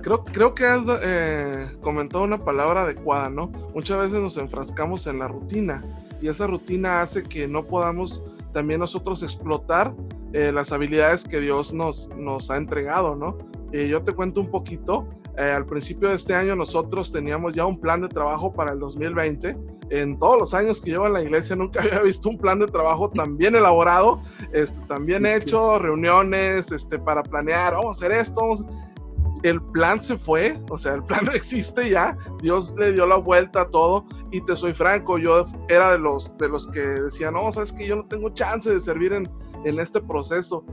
creo, 0.00 0.24
creo 0.24 0.54
que 0.54 0.64
has 0.64 0.82
eh, 1.02 1.76
comentado 1.82 2.24
una 2.24 2.38
palabra 2.38 2.82
adecuada, 2.82 3.28
¿no? 3.28 3.52
Muchas 3.74 3.98
veces 3.98 4.18
nos 4.18 4.38
enfrascamos 4.38 5.06
en 5.06 5.18
la 5.18 5.28
rutina 5.28 5.84
y 6.22 6.28
esa 6.28 6.46
rutina 6.46 7.02
hace 7.02 7.22
que 7.22 7.46
no 7.46 7.64
podamos 7.64 8.22
también 8.54 8.80
nosotros 8.80 9.22
explotar 9.22 9.94
eh, 10.32 10.52
las 10.52 10.72
habilidades 10.72 11.24
que 11.24 11.40
Dios 11.40 11.74
nos, 11.74 12.08
nos 12.16 12.50
ha 12.50 12.56
entregado, 12.56 13.14
¿no? 13.14 13.36
Eh, 13.72 13.88
yo 13.88 14.02
te 14.02 14.12
cuento 14.12 14.40
un 14.40 14.50
poquito. 14.50 15.08
Eh, 15.36 15.42
al 15.42 15.66
principio 15.66 16.10
de 16.10 16.14
este 16.14 16.34
año 16.34 16.54
nosotros 16.54 17.10
teníamos 17.10 17.54
ya 17.54 17.66
un 17.66 17.80
plan 17.80 18.00
de 18.02 18.08
trabajo 18.08 18.52
para 18.52 18.72
el 18.72 18.78
2020. 18.78 19.56
En 19.92 20.18
todos 20.18 20.38
los 20.38 20.54
años 20.54 20.80
que 20.80 20.90
llevo 20.90 21.06
en 21.06 21.12
la 21.12 21.20
iglesia 21.20 21.54
nunca 21.54 21.82
había 21.82 22.00
visto 22.00 22.30
un 22.30 22.38
plan 22.38 22.58
de 22.58 22.66
trabajo 22.66 23.10
tan 23.10 23.36
bien 23.36 23.54
elaborado, 23.54 24.22
este, 24.50 24.80
tan 24.86 25.04
bien 25.04 25.26
hecho, 25.26 25.78
reuniones 25.78 26.72
este, 26.72 26.98
para 26.98 27.22
planear, 27.22 27.74
vamos 27.74 27.96
a 27.96 28.06
hacer 28.06 28.18
esto. 28.18 28.40
El 29.42 29.60
plan 29.60 30.02
se 30.02 30.16
fue, 30.16 30.58
o 30.70 30.78
sea, 30.78 30.94
el 30.94 31.04
plan 31.04 31.24
no 31.26 31.32
existe 31.32 31.90
ya. 31.90 32.16
Dios 32.40 32.72
le 32.78 32.94
dio 32.94 33.04
la 33.04 33.16
vuelta 33.18 33.60
a 33.60 33.68
todo. 33.68 34.06
Y 34.30 34.40
te 34.40 34.56
soy 34.56 34.72
franco, 34.72 35.18
yo 35.18 35.44
era 35.68 35.92
de 35.92 35.98
los, 35.98 36.34
de 36.38 36.48
los 36.48 36.68
que 36.68 36.80
decían, 36.80 37.34
no, 37.34 37.52
sabes 37.52 37.70
que 37.70 37.86
yo 37.86 37.94
no 37.94 38.06
tengo 38.06 38.30
chance 38.30 38.72
de 38.72 38.80
servir 38.80 39.12
en, 39.12 39.28
en 39.66 39.78
este 39.78 40.00
proceso. 40.00 40.64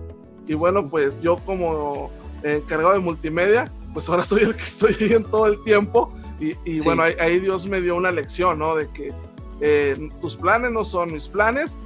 Y 0.48 0.54
bueno, 0.54 0.88
pues 0.90 1.22
yo 1.22 1.36
como 1.46 2.10
encargado 2.42 2.94
de 2.94 3.00
multimedia, 3.00 3.70
pues 3.94 4.08
ahora 4.08 4.24
soy 4.24 4.44
el 4.44 4.56
que 4.56 4.64
estoy 4.64 4.96
en 5.12 5.26
todo 5.26 5.48
el 5.48 5.62
tiempo. 5.66 6.14
Y, 6.40 6.80
bueno, 6.82 7.04
ahí, 7.04 7.40
Dios 7.40 7.68
me 7.68 7.82
dio 7.82 7.96
una 7.96 8.12
lección, 8.12 8.60
¿no? 8.60 8.76
De 8.76 8.88
que 8.90 9.14
eh, 9.60 10.10
tus 10.22 10.38
planes 10.38 10.72
no 10.72 10.86
son 10.86 11.12
mis 11.12 11.28
planes 11.28 11.78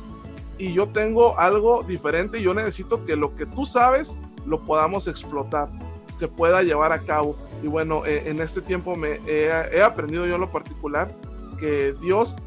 y 0.59 0.73
yo 0.73 0.87
tengo 0.87 1.37
algo 1.39 1.83
diferente 1.83 2.39
y 2.39 2.43
yo 2.43 2.53
necesito 2.53 3.03
que 3.03 3.15
lo 3.15 3.35
que 3.35 3.45
tú 3.45 3.65
sabes 3.65 4.17
lo 4.45 4.61
podamos 4.61 5.07
explotar, 5.07 5.69
se 6.19 6.27
pueda 6.27 6.61
llevar 6.61 6.91
a 6.91 6.99
cabo. 6.99 7.35
Y 7.63 7.67
bueno, 7.67 8.05
eh, 8.05 8.23
en 8.27 8.41
este 8.41 8.61
tiempo 8.61 8.95
me 8.95 9.19
he, 9.25 9.81
aprendido 9.81 10.25
yo 10.25 10.35
en 10.35 10.41
lo 10.41 10.51
particular 10.51 11.13
que 11.59 11.95
Dios 12.01 12.37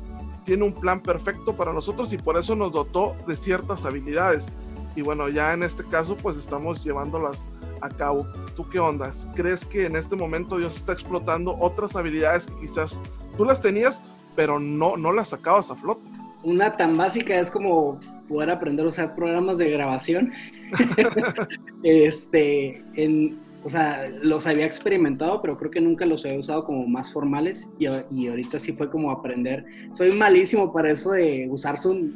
tiene 0.45 0.65
un 0.65 0.73
plan 0.73 1.01
perfecto 1.01 1.57
para 1.57 1.73
nosotros 1.73 2.13
y 2.13 2.19
por 2.19 2.37
eso 2.37 2.55
nos 2.55 2.73
dotó 2.73 3.17
de 3.27 3.35
ciertas 3.35 3.85
habilidades. 3.85 4.49
Y 4.95 5.03
bueno, 5.03 5.29
ya 5.29 5.53
en 5.53 5.63
este 5.63 5.85
caso 5.85 6.17
pues 6.17 6.37
estamos 6.37 6.85
llevándolas 6.85 7.45
a 7.81 7.89
cabo. 7.89 8.27
¿Tú 8.55 8.69
qué 8.69 8.79
ondas? 8.79 9.29
¿Crees 9.35 9.65
que 9.65 9.87
en 9.87 9.97
este 9.97 10.17
momento 10.17 10.59
Dios 10.59 10.77
está 10.77 10.93
explotando 10.93 11.57
otras 11.59 11.97
habilidades 11.97 12.47
que 12.47 12.61
quizás 12.61 13.01
tú 13.37 13.45
las 13.45 13.61
tenías, 13.61 14.01
pero 14.35 14.59
no, 14.59 14.97
no 14.97 15.13
las 15.13 15.29
sacabas 15.29 15.71
a 15.71 15.77
flote? 15.77 16.03
Una 16.43 16.77
tan 16.77 16.97
básica 16.97 17.39
es 17.41 17.51
como 17.51 17.99
poder 18.29 18.51
aprender 18.51 18.87
a 18.87 18.89
usar 18.89 19.15
programas 19.15 19.59
de 19.59 19.71
grabación. 19.71 20.33
este, 21.83 22.83
en, 22.95 23.39
o 23.65 23.71
sea, 23.71 24.09
los 24.23 24.47
había 24.47 24.67
experimentado, 24.67 25.43
pero 25.43 25.59
creo 25.59 25.71
que 25.71 25.81
nunca 25.81 26.07
los 26.07 26.25
había 26.25 26.39
usado 26.39 26.65
como 26.65 26.87
más 26.87 27.13
formales 27.13 27.69
y, 27.79 27.87
y 28.11 28.29
ahorita 28.29 28.59
sí 28.59 28.73
fue 28.73 28.91
como 28.91 29.11
aprender. 29.11 29.65
Soy 29.93 30.13
malísimo 30.13 30.73
para 30.73 30.93
eso 30.93 31.13
de 31.13 31.49
usar 31.51 31.79
su... 31.79 32.13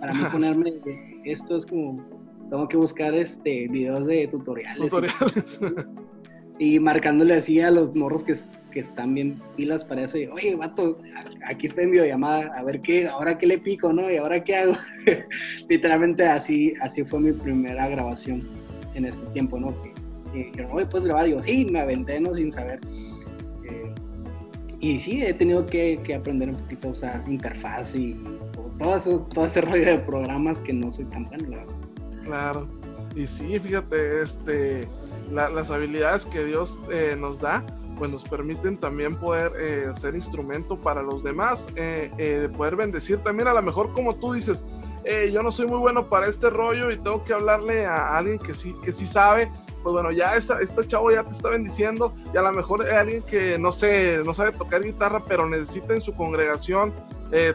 para 0.00 0.12
mí 0.12 0.22
ponerme... 0.32 0.74
Esto 1.24 1.58
es 1.58 1.66
como 1.66 1.96
tengo 2.50 2.68
que 2.68 2.76
buscar 2.76 3.14
este 3.14 3.68
videos 3.68 4.06
de 4.06 4.26
tutoriales. 4.28 4.92
Y, 6.60 6.80
marcándole 6.80 7.34
así 7.34 7.60
a 7.60 7.70
los 7.70 7.94
morros 7.94 8.24
que, 8.24 8.34
que, 8.72 8.80
están 8.80 9.14
bien 9.14 9.38
pilas 9.56 9.84
para 9.84 10.02
eso. 10.02 10.18
Y, 10.18 10.26
Oye, 10.26 10.56
vato, 10.56 10.98
aquí 11.46 11.68
está 11.68 11.82
en 11.82 11.92
videollamada, 11.92 12.52
a 12.58 12.64
ver 12.64 12.80
qué, 12.80 13.06
ahora 13.06 13.38
qué 13.38 13.46
le 13.46 13.58
pico, 13.58 13.92
¿no? 13.92 14.10
Y 14.10 14.16
ahora 14.16 14.42
qué 14.42 14.56
hago. 14.56 14.72
Literalmente 15.68 16.24
así, 16.24 16.74
así 16.80 17.04
fue 17.04 17.20
mi 17.20 17.30
primera 17.30 17.88
grabación 17.88 18.42
en 18.94 19.04
este 19.04 19.24
tiempo, 19.26 19.60
¿no? 19.60 19.68
Que, 19.82 19.92
dijeron, 20.36 20.72
oye, 20.72 20.86
¿puedes 20.86 21.04
grabar? 21.04 21.28
Y 21.28 21.30
yo, 21.30 21.40
sí, 21.40 21.64
me 21.70 21.78
aventé, 21.78 22.20
¿no? 22.20 22.34
Sin 22.34 22.50
saber. 22.50 22.80
Eh, 23.70 23.92
y 24.80 24.98
sí, 24.98 25.22
he 25.22 25.34
tenido 25.34 25.64
que, 25.64 26.00
que, 26.02 26.16
aprender 26.16 26.48
un 26.48 26.56
poquito 26.56 26.88
a 26.88 26.90
usar 26.90 27.24
interfaz 27.28 27.94
y 27.94 28.16
todo, 28.78 29.24
todo 29.26 29.46
ese 29.46 29.60
rollo 29.60 29.86
de 29.86 29.98
programas 30.00 30.60
que 30.60 30.72
no 30.72 30.90
soy 30.90 31.04
tan 31.04 31.26
bueno, 31.26 31.50
la 31.50 31.56
verdad. 31.58 31.77
Claro. 32.28 32.66
Y 33.16 33.26
sí, 33.26 33.58
fíjate, 33.58 34.20
este, 34.22 34.86
las 35.32 35.70
habilidades 35.70 36.26
que 36.26 36.44
Dios 36.44 36.78
eh, 36.90 37.16
nos 37.18 37.40
da, 37.40 37.64
pues 37.96 38.10
nos 38.10 38.22
permiten 38.22 38.76
también 38.76 39.16
poder 39.16 39.52
eh, 39.58 39.90
ser 39.92 40.14
instrumento 40.14 40.76
para 40.76 41.02
los 41.02 41.24
demás, 41.24 41.66
eh, 41.74 42.10
de 42.16 42.48
poder 42.50 42.76
bendecir 42.76 43.18
también 43.18 43.48
a 43.48 43.54
lo 43.54 43.62
mejor 43.62 43.92
como 43.92 44.14
tú 44.14 44.34
dices, 44.34 44.62
yo 45.32 45.42
no 45.42 45.50
soy 45.50 45.66
muy 45.66 45.78
bueno 45.78 46.06
para 46.10 46.26
este 46.26 46.50
rollo 46.50 46.90
y 46.90 46.98
tengo 46.98 47.24
que 47.24 47.32
hablarle 47.32 47.86
a 47.86 48.14
alguien 48.18 48.38
que 48.38 48.52
sí, 48.52 48.76
que 48.84 48.92
sí 48.92 49.06
sabe, 49.06 49.50
pues 49.82 49.94
bueno, 49.94 50.12
ya 50.12 50.36
esta, 50.36 50.60
este 50.60 50.86
chavo 50.86 51.10
ya 51.10 51.24
te 51.24 51.30
está 51.30 51.48
bendiciendo 51.48 52.14
y 52.34 52.36
a 52.36 52.42
lo 52.42 52.52
mejor 52.52 52.82
hay 52.82 52.94
alguien 52.94 53.22
que 53.22 53.58
no 53.58 53.72
sé, 53.72 54.20
no 54.22 54.34
sabe 54.34 54.52
tocar 54.52 54.82
guitarra, 54.82 55.24
pero 55.26 55.48
necesita 55.48 55.94
en 55.94 56.02
su 56.02 56.14
congregación 56.14 56.92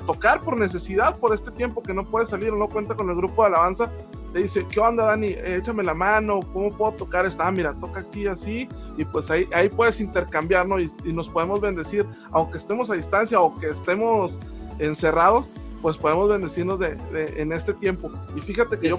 tocar 0.07 0.41
por 0.41 0.57
necesidad, 0.57 1.19
por 1.19 1.31
este 1.31 1.51
tiempo 1.51 1.83
que 1.83 1.93
no 1.93 2.05
puede 2.05 2.25
salir, 2.25 2.51
no 2.53 2.67
cuenta 2.67 2.95
con 2.95 3.07
el 3.11 3.15
grupo 3.15 3.43
de 3.43 3.49
alabanza, 3.49 3.91
te 4.33 4.39
dice, 4.39 4.65
¿qué 4.67 4.79
onda, 4.79 5.05
Dani? 5.05 5.27
échame 5.27 5.83
la 5.83 5.93
mano, 5.93 6.39
¿cómo 6.51 6.69
puedo 6.71 6.93
tocar 6.93 7.25
esto? 7.25 7.43
Ah, 7.43 7.51
mira, 7.51 7.73
toca 7.75 7.99
aquí, 7.99 8.25
así, 8.25 8.67
y 8.97 9.05
pues 9.05 9.29
ahí, 9.29 9.47
ahí 9.53 9.69
puedes 9.69 10.01
intercambiarnos 10.01 10.81
y, 10.81 11.09
y, 11.09 11.13
nos 11.13 11.29
podemos 11.29 11.61
bendecir, 11.61 12.05
aunque 12.31 12.57
estemos 12.57 12.89
a 12.89 12.95
distancia 12.95 13.39
o 13.39 13.53
que 13.55 13.67
estemos 13.69 14.39
encerrados, 14.79 15.51
pues 15.83 15.97
podemos 15.97 16.29
bendecirnos 16.29 16.79
de, 16.79 16.97
en 17.37 17.51
este 17.51 17.73
tiempo. 17.75 18.11
Y 18.35 18.41
fíjate 18.41 18.79
que 18.79 18.89
yo, 18.89 18.97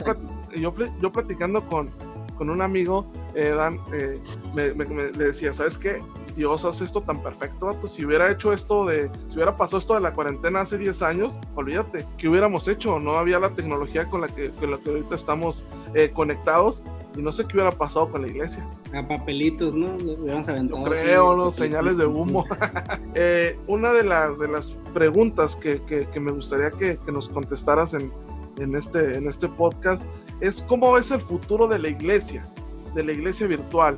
yo, 0.55 0.73
yo, 1.01 1.13
platicando 1.13 1.67
con, 1.67 1.91
con 2.37 2.49
un 2.49 2.63
amigo, 2.63 3.07
eh, 3.35 3.55
Dan, 3.57 3.81
eh, 3.93 4.21
me, 4.55 4.73
me, 4.75 4.85
le 4.85 5.25
decía, 5.25 5.53
¿sabes 5.53 5.79
qué? 5.79 6.01
Dios 6.37 6.65
hace 6.65 6.85
esto 6.85 7.01
tan 7.01 7.23
perfecto, 7.23 7.71
pues 7.81 7.93
Si 7.93 8.05
hubiera 8.05 8.31
hecho 8.31 8.53
esto 8.53 8.85
de, 8.85 9.11
si 9.29 9.37
hubiera 9.37 9.57
pasado 9.57 9.79
esto 9.79 9.95
de 9.95 10.01
la 10.01 10.13
cuarentena 10.13 10.61
hace 10.61 10.79
10 10.79 11.03
años, 11.03 11.39
olvídate, 11.55 12.07
¿qué 12.19 12.29
hubiéramos 12.29 12.67
hecho? 12.69 12.99
No 12.99 13.13
había 13.13 13.39
la 13.39 13.51
tecnología 13.51 14.07
con 14.07 14.21
la 14.21 14.29
que, 14.29 14.51
con 14.51 14.71
la 14.71 14.79
que 14.79 14.91
ahorita 14.91 15.15
estamos 15.15 15.65
eh, 15.95 16.11
conectados 16.13 16.83
y 17.17 17.23
no 17.23 17.31
sé 17.31 17.47
qué 17.47 17.57
hubiera 17.57 17.71
pasado 17.71 18.11
con 18.11 18.23
la 18.23 18.29
iglesia. 18.29 18.67
A 18.93 19.07
papelitos, 19.07 19.75
¿no? 19.75 19.97
Los 19.99 20.49
aventado. 20.49 20.83
creo, 20.85 21.37
¿no? 21.37 21.51
Señales 21.51 21.97
de 21.97 22.07
humo. 22.07 22.45
eh, 23.15 23.59
una 23.67 23.93
de, 23.93 24.03
las 24.03 24.39
de 24.39 24.49
las 24.49 24.71
preguntas 24.93 25.57
que, 25.57 25.83
que, 25.83 26.07
que 26.09 26.21
me 26.21 26.33
gustaría 26.33 26.71
que, 26.71 26.99
que, 26.99 27.13
nos 27.13 27.29
contestaras 27.29 27.95
en, 27.95 28.13
en, 28.59 28.75
este, 28.75 29.17
en 29.17 29.29
este 29.29 29.49
podcast 29.49 30.05
es 30.41 30.63
cómo 30.63 30.93
ves 30.93 31.11
el 31.11 31.21
futuro 31.21 31.69
de 31.69 31.79
la 31.79 31.89
iglesia, 31.89 32.47
de 32.95 33.05
la 33.05 33.13
iglesia 33.13 33.47
virtual. 33.47 33.97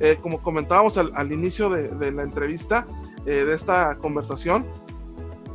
Eh, 0.00 0.18
como 0.20 0.40
comentábamos 0.42 0.96
al, 0.96 1.32
inicio 1.32 1.68
de, 1.68 2.10
la 2.10 2.22
entrevista, 2.22 2.86
eh, 3.26 3.44
de 3.44 3.54
esta 3.54 3.96
conversación, 3.98 4.64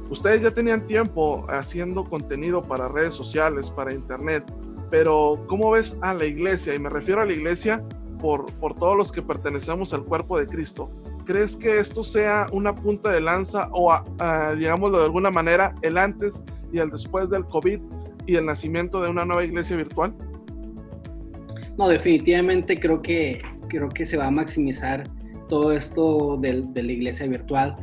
ustedes 0.09 0.43
ya 0.43 0.51
tenían 0.51 0.85
tiempo 0.85 1.45
haciendo 1.49 2.05
contenido 2.05 2.61
para 2.61 2.87
redes 2.87 3.15
sociales, 3.15 3.71
para 3.71 3.91
internet, 3.91 4.43
pero 4.91 5.43
¿cómo 5.47 5.71
ves 5.71 5.97
a 6.01 6.13
la 6.13 6.25
iglesia? 6.25 6.75
Y 6.75 6.79
me 6.79 6.89
refiero 6.89 7.21
a 7.21 7.25
la 7.25 7.33
iglesia 7.33 7.83
por, 8.19 8.45
por 8.59 8.75
todos 8.75 8.95
los 8.95 9.11
que 9.11 9.23
pertenecemos 9.23 9.93
al 9.93 10.05
cuerpo 10.05 10.37
de 10.37 10.45
Cristo. 10.45 10.89
¿Crees 11.25 11.55
que 11.55 11.79
esto 11.79 12.03
sea 12.03 12.47
una 12.51 12.75
punta 12.75 13.09
de 13.11 13.19
lanza 13.19 13.67
o, 13.71 13.91
digámoslo 14.55 14.99
de 14.99 15.05
alguna 15.05 15.31
manera, 15.31 15.73
el 15.81 15.97
antes 15.97 16.43
y 16.71 16.77
el 16.77 16.91
después 16.91 17.31
del 17.31 17.45
COVID 17.45 17.79
y 18.27 18.35
el 18.35 18.45
nacimiento 18.45 19.01
de 19.01 19.09
una 19.09 19.25
nueva 19.25 19.43
iglesia 19.43 19.75
virtual? 19.75 20.13
No, 21.77 21.89
definitivamente 21.89 22.79
creo 22.79 23.01
que 23.01 23.41
creo 23.67 23.89
que 23.89 24.05
se 24.05 24.17
va 24.17 24.27
a 24.27 24.31
maximizar 24.31 25.03
todo 25.50 25.72
esto 25.72 26.38
de, 26.41 26.65
la 26.75 26.91
iglesia 26.91 27.27
virtual. 27.27 27.75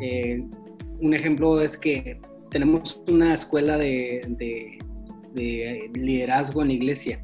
Eh, 0.00 0.44
un 1.00 1.14
ejemplo 1.14 1.60
es 1.60 1.76
que 1.76 2.20
tenemos 2.50 3.00
una 3.08 3.34
escuela 3.34 3.78
de, 3.78 4.78
liderazgo 5.34 6.62
en 6.62 6.68
la 6.68 6.74
iglesia, 6.74 7.22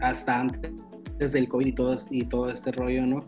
hasta 0.00 0.40
antes 0.40 1.32
del 1.32 1.48
COVID 1.48 1.66
y 1.66 1.72
todo, 1.72 1.96
y 2.10 2.24
todo 2.24 2.48
este 2.50 2.72
rollo, 2.72 3.06
¿no? 3.06 3.26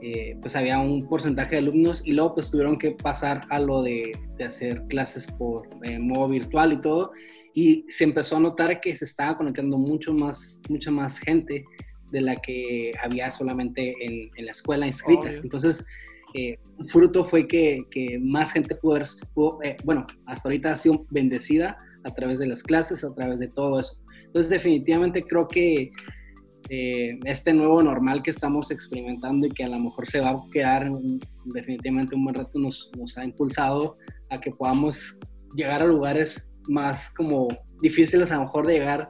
Eh, 0.00 0.36
pues 0.40 0.54
había 0.54 0.78
un 0.78 1.08
porcentaje 1.08 1.56
de 1.56 1.58
alumnos 1.58 2.02
y 2.04 2.12
luego 2.12 2.34
pues 2.34 2.50
tuvieron 2.50 2.78
que 2.78 2.92
pasar 2.92 3.46
a 3.50 3.58
lo 3.58 3.82
de, 3.82 4.12
hacer 4.46 4.84
clases 4.88 5.26
por 5.26 5.68
eh, 5.82 5.98
modo 5.98 6.28
virtual 6.28 6.72
y 6.72 6.80
todo 6.80 7.10
y 7.52 7.84
se 7.88 8.04
empezó 8.04 8.36
a 8.36 8.40
notar 8.40 8.80
que 8.80 8.94
se 8.94 9.04
estaba 9.04 9.36
conectando 9.36 9.76
mucho 9.76 10.14
más, 10.14 10.60
mucha 10.68 10.92
más 10.92 11.18
gente 11.18 11.64
de 12.10 12.20
la 12.20 12.36
que 12.36 12.92
había 13.02 13.30
solamente 13.30 13.94
en, 14.00 14.44
la 14.44 14.52
escuela 14.52 14.86
inscrita. 14.86 15.30
Entonces, 15.30 15.84
eh, 16.34 16.58
fruto 16.88 17.24
fue 17.24 17.46
que, 17.46 17.78
más 18.20 18.52
gente 18.52 18.74
pudo, 18.74 19.62
eh, 19.62 19.76
bueno, 19.84 20.06
hasta 20.26 20.48
ahorita 20.48 20.72
ha 20.72 20.76
sido 20.76 21.06
bendecida 21.10 21.78
a 22.04 22.14
través 22.14 22.38
de 22.38 22.46
las 22.46 22.62
clases, 22.62 23.04
a 23.04 23.14
través 23.14 23.40
de 23.40 23.48
todo 23.48 23.80
eso. 23.80 23.98
Entonces, 24.24 24.50
definitivamente 24.50 25.22
creo 25.22 25.48
que 25.48 25.90
eh, 26.70 27.18
este 27.24 27.54
nuevo 27.54 27.82
normal 27.82 28.22
que 28.22 28.30
estamos 28.30 28.70
experimentando 28.70 29.46
y 29.46 29.50
que 29.50 29.64
a 29.64 29.68
lo 29.68 29.80
mejor 29.80 30.06
se 30.06 30.20
va 30.20 30.30
a 30.30 30.36
quedar 30.52 30.90
definitivamente 31.46 32.14
un 32.14 32.24
buen 32.24 32.34
rato 32.34 32.58
nos, 32.58 32.90
nos 32.98 33.16
ha 33.16 33.24
impulsado 33.24 33.96
a 34.28 34.38
que 34.38 34.50
podamos 34.50 35.18
llegar 35.54 35.82
a 35.82 35.86
lugares 35.86 36.50
más 36.68 37.10
como 37.14 37.48
difíciles 37.80 38.30
a 38.30 38.36
lo 38.36 38.42
mejor 38.42 38.66
de 38.66 38.74
llegar, 38.74 39.08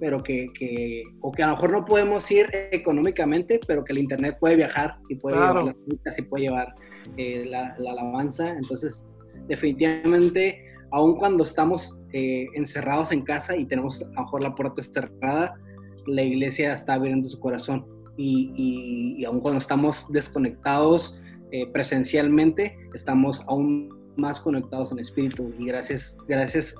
pero 0.00 0.22
que, 0.22 0.46
que, 0.58 1.02
o 1.20 1.32
que 1.32 1.42
a 1.42 1.48
lo 1.48 1.54
mejor 1.54 1.72
no 1.72 1.84
podemos 1.84 2.30
ir 2.30 2.46
económicamente, 2.72 3.60
pero 3.66 3.84
que 3.84 3.92
el 3.92 3.98
Internet 3.98 4.36
puede 4.38 4.56
viajar 4.56 4.96
y 5.08 5.16
puede 5.16 5.36
llevar 5.36 5.64
las 6.04 6.18
y 6.18 6.22
puede 6.22 6.44
llevar 6.44 6.74
eh, 7.16 7.44
la, 7.46 7.74
la, 7.78 7.92
alabanza. 7.92 8.50
Entonces, 8.50 9.06
definitivamente, 9.48 10.64
aun 10.92 11.16
cuando 11.16 11.44
estamos 11.44 12.00
eh, 12.12 12.46
encerrados 12.54 13.12
en 13.12 13.22
casa 13.22 13.56
y 13.56 13.64
tenemos 13.64 14.02
a 14.02 14.06
lo 14.06 14.22
mejor 14.22 14.42
la 14.42 14.54
puerta 14.54 14.82
cerrada, 14.82 15.54
la 16.06 16.22
iglesia 16.22 16.72
está 16.72 16.94
abriendo 16.94 17.28
su 17.28 17.38
corazón. 17.40 17.86
Y, 18.16 18.52
y, 18.56 19.20
y 19.20 19.24
aun 19.24 19.40
cuando 19.40 19.58
estamos 19.58 20.10
desconectados 20.10 21.20
eh, 21.52 21.66
presencialmente, 21.72 22.76
estamos 22.94 23.44
aún 23.48 23.96
más 24.16 24.40
conectados 24.40 24.90
en 24.92 24.98
espíritu. 24.98 25.52
Y 25.58 25.66
gracias, 25.66 26.18
gracias 26.26 26.74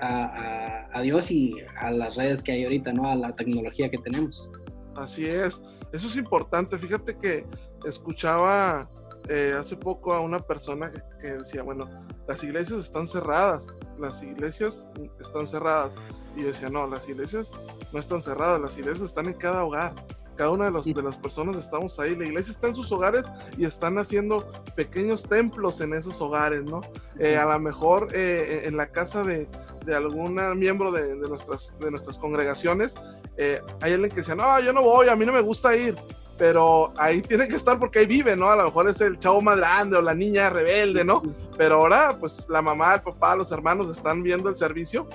a, 0.00 1.00
Dios 1.02 1.30
y 1.30 1.54
a 1.78 1.90
las 1.90 2.16
redes 2.16 2.42
que 2.42 2.52
hay 2.52 2.64
ahorita, 2.64 2.92
¿no? 2.92 3.08
A 3.08 3.14
la 3.14 3.34
tecnología 3.34 3.90
que 3.90 3.98
tenemos. 3.98 4.48
Así 4.96 5.26
es, 5.26 5.62
eso 5.92 6.06
es 6.06 6.16
importante. 6.16 6.78
Fíjate 6.78 7.16
que 7.18 7.46
escuchaba 7.84 8.88
eh, 9.28 9.54
hace 9.58 9.76
poco 9.76 10.12
a 10.12 10.20
una 10.20 10.40
persona 10.40 10.92
que, 11.20 11.30
decía, 11.30 11.62
bueno, 11.62 11.88
las 12.28 12.42
iglesias 12.44 12.80
están 12.80 13.06
cerradas, 13.06 13.68
las 13.98 14.22
iglesias 14.22 14.86
están 15.20 15.46
cerradas. 15.46 15.96
Y 16.36 16.42
decía, 16.42 16.68
no, 16.68 16.86
las 16.86 17.08
iglesias 17.08 17.52
no 17.92 17.98
están 17.98 18.20
cerradas, 18.20 18.60
las 18.60 18.78
iglesias 18.78 19.02
están 19.02 19.26
en 19.26 19.34
cada 19.34 19.64
hogar 19.64 19.94
cada 20.36 20.50
una 20.50 20.66
de, 20.66 20.70
los, 20.70 20.84
de 20.86 21.02
las 21.02 21.16
personas 21.16 21.56
estamos 21.56 21.98
ahí. 21.98 22.14
La 22.14 22.24
iglesia 22.24 22.52
está 22.52 22.68
en 22.68 22.76
sus 22.76 22.90
hogares 22.92 23.26
y 23.56 23.64
están 23.64 23.98
haciendo 23.98 24.46
pequeños 24.74 25.22
templos 25.24 25.80
en 25.80 25.94
esos 25.94 26.20
hogares, 26.20 26.64
¿no? 26.64 26.80
Eh, 27.18 27.36
a 27.36 27.46
lo 27.46 27.58
mejor 27.58 28.08
eh, 28.12 28.62
en 28.64 28.76
la 28.76 28.88
casa 28.88 29.22
de, 29.22 29.48
de 29.84 29.94
algún 29.94 30.34
miembro 30.58 30.92
de, 30.92 31.14
nuestras, 31.16 31.74
de 31.80 31.90
nuestras 31.90 32.18
congregaciones, 32.18 32.96
eh, 33.36 33.60
hay 33.80 33.92
alguien 33.92 34.10
que 34.10 34.16
dice, 34.16 34.34
no, 34.34 34.60
yo 34.60 34.72
no 34.72 34.82
voy, 34.82 35.08
a 35.08 35.16
mí 35.16 35.24
no 35.24 35.32
me 35.32 35.40
gusta 35.40 35.74
ir. 35.76 35.96
Pero 36.38 36.92
ahí 36.98 37.22
tiene 37.22 37.48
que 37.48 37.56
estar 37.56 37.78
porque 37.78 38.00
ahí 38.00 38.06
vive, 38.06 38.36
¿no? 38.36 38.50
A 38.50 38.56
lo 38.56 38.64
mejor 38.64 38.90
es 38.90 39.00
el 39.00 39.18
chavo 39.18 39.40
más 39.40 39.56
grande 39.56 39.96
o 39.96 40.02
la 40.02 40.12
niña 40.12 40.50
rebelde, 40.50 41.02
¿no? 41.02 41.22
Pero 41.56 41.76
ahora, 41.76 42.14
pues 42.20 42.46
la 42.50 42.60
mamá, 42.60 42.96
el 42.96 43.00
papá, 43.00 43.34
los 43.34 43.50
hermanos 43.52 43.90
están 43.90 44.22
viendo 44.22 44.50
el 44.50 44.54
servicio 44.54 45.08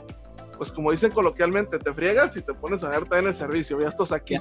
pues 0.62 0.72
como 0.72 0.92
dicen 0.92 1.10
coloquialmente, 1.10 1.80
te 1.80 1.92
friegas 1.92 2.38
y 2.38 2.44
te 2.44 2.54
pones 2.54 2.84
a 2.84 2.90
ver 2.90 3.08
en 3.18 3.26
el 3.26 3.34
servicio, 3.34 3.80
ya 3.80 3.88
estás 3.88 4.12
aquí. 4.12 4.36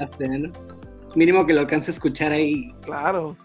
Mínimo 1.17 1.47
que 1.47 1.55
lo 1.55 1.61
alcance 1.61 1.91
a 1.91 1.95
escuchar 1.95 2.31
ahí. 2.31 2.75
Claro. 2.83 3.39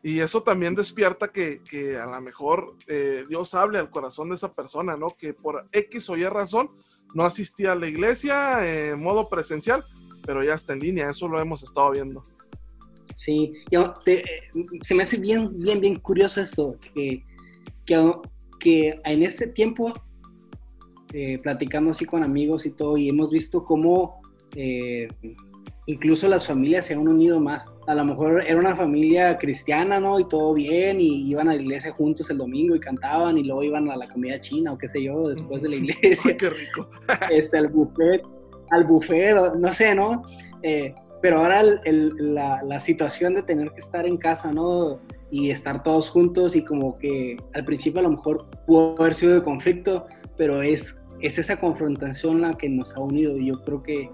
Y 0.00 0.20
eso 0.20 0.40
también 0.40 0.76
despierta 0.76 1.32
que, 1.32 1.62
que 1.68 1.96
a 1.96 2.06
lo 2.06 2.20
mejor 2.20 2.76
eh, 2.86 3.24
Dios 3.28 3.54
hable 3.54 3.80
al 3.80 3.90
corazón 3.90 4.28
de 4.28 4.36
esa 4.36 4.52
persona, 4.52 4.96
¿no? 4.96 5.08
Que 5.18 5.34
por 5.34 5.66
X 5.72 6.08
o 6.10 6.16
Y 6.16 6.22
razón 6.26 6.70
no 7.12 7.24
asistía 7.24 7.72
a 7.72 7.74
la 7.74 7.88
iglesia 7.88 8.92
en 8.92 9.02
modo 9.02 9.28
presencial, 9.28 9.84
pero 10.24 10.44
ya 10.44 10.54
está 10.54 10.74
en 10.74 10.78
línea, 10.78 11.10
eso 11.10 11.26
lo 11.26 11.40
hemos 11.40 11.64
estado 11.64 11.90
viendo. 11.90 12.22
Sí, 13.16 13.52
yo 13.72 13.94
se 14.82 14.94
me 14.94 15.02
hace 15.02 15.16
bien, 15.16 15.58
bien, 15.58 15.80
bien 15.80 15.98
curioso 15.98 16.40
esto, 16.40 16.76
que, 16.94 17.24
que, 17.84 18.12
que 18.60 19.00
en 19.04 19.24
este 19.24 19.48
tiempo 19.48 19.92
eh, 21.12 21.38
platicando 21.42 21.90
así 21.90 22.04
con 22.04 22.22
amigos 22.22 22.66
y 22.66 22.70
todo, 22.70 22.96
y 22.96 23.08
hemos 23.08 23.30
visto 23.30 23.64
cómo 23.64 24.20
eh, 24.56 25.08
incluso 25.86 26.28
las 26.28 26.46
familias 26.46 26.86
se 26.86 26.94
han 26.94 27.06
unido 27.06 27.40
más. 27.40 27.68
A 27.86 27.94
lo 27.94 28.04
mejor 28.04 28.44
era 28.46 28.58
una 28.58 28.76
familia 28.76 29.38
cristiana, 29.38 29.98
¿no? 29.98 30.20
Y 30.20 30.28
todo 30.28 30.54
bien, 30.54 31.00
y 31.00 31.28
iban 31.28 31.48
a 31.48 31.54
la 31.54 31.60
iglesia 31.60 31.92
juntos 31.92 32.30
el 32.30 32.38
domingo 32.38 32.76
y 32.76 32.80
cantaban, 32.80 33.38
y 33.38 33.42
luego 33.42 33.62
iban 33.64 33.90
a 33.90 33.96
la 33.96 34.08
comida 34.08 34.40
china 34.40 34.72
o 34.72 34.78
qué 34.78 34.88
sé 34.88 35.02
yo, 35.02 35.28
después 35.28 35.62
de 35.62 35.70
la 35.70 35.76
iglesia. 35.82 36.36
¡Qué 36.36 36.50
rico! 36.50 36.88
este, 37.30 37.58
al 37.58 37.68
buffet, 37.68 38.22
al 38.70 38.84
buffet, 38.84 39.54
no 39.58 39.72
sé, 39.72 39.94
¿no? 39.94 40.22
Eh, 40.62 40.94
pero 41.20 41.38
ahora 41.38 41.62
la, 41.62 42.62
la, 42.62 42.80
situación 42.80 43.34
de 43.34 43.42
tener 43.42 43.70
que 43.72 43.80
estar 43.80 44.06
en 44.06 44.16
casa, 44.16 44.52
¿no? 44.52 45.00
Y 45.30 45.50
estar 45.50 45.82
todos 45.82 46.08
juntos 46.08 46.56
y 46.56 46.64
como 46.64 46.98
que 46.98 47.36
al 47.52 47.64
principio 47.64 48.00
a 48.00 48.04
lo 48.04 48.10
mejor 48.10 48.48
pudo 48.66 48.96
haber 48.98 49.14
sido 49.14 49.34
de 49.34 49.42
conflicto, 49.42 50.06
pero 50.38 50.62
es 50.62 50.99
es 51.20 51.38
esa 51.38 51.58
confrontación 51.58 52.40
la 52.40 52.56
que 52.56 52.68
nos 52.68 52.96
ha 52.96 53.00
unido 53.00 53.36
y 53.36 53.46
yo 53.46 53.62
creo 53.62 53.82
que, 53.82 54.10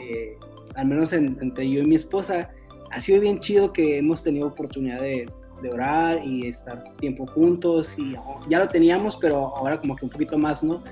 eh, 0.00 0.36
al 0.74 0.86
menos 0.86 1.12
entre 1.12 1.70
yo 1.70 1.80
y 1.80 1.86
mi 1.86 1.96
esposa, 1.96 2.50
ha 2.90 3.00
sido 3.00 3.20
bien 3.20 3.40
chido 3.40 3.72
que 3.72 3.98
hemos 3.98 4.22
tenido 4.22 4.48
oportunidad 4.48 5.00
de, 5.00 5.26
orar 5.72 6.26
y 6.26 6.48
estar 6.48 6.82
tiempo 6.96 7.24
juntos 7.24 7.96
y 7.96 8.14
ya 8.48 8.58
lo 8.58 8.68
teníamos, 8.68 9.16
pero 9.16 9.56
ahora 9.56 9.80
como 9.80 9.94
que 9.94 10.04
un 10.04 10.10
poquito 10.10 10.36
más, 10.36 10.64
¿no? 10.64 10.82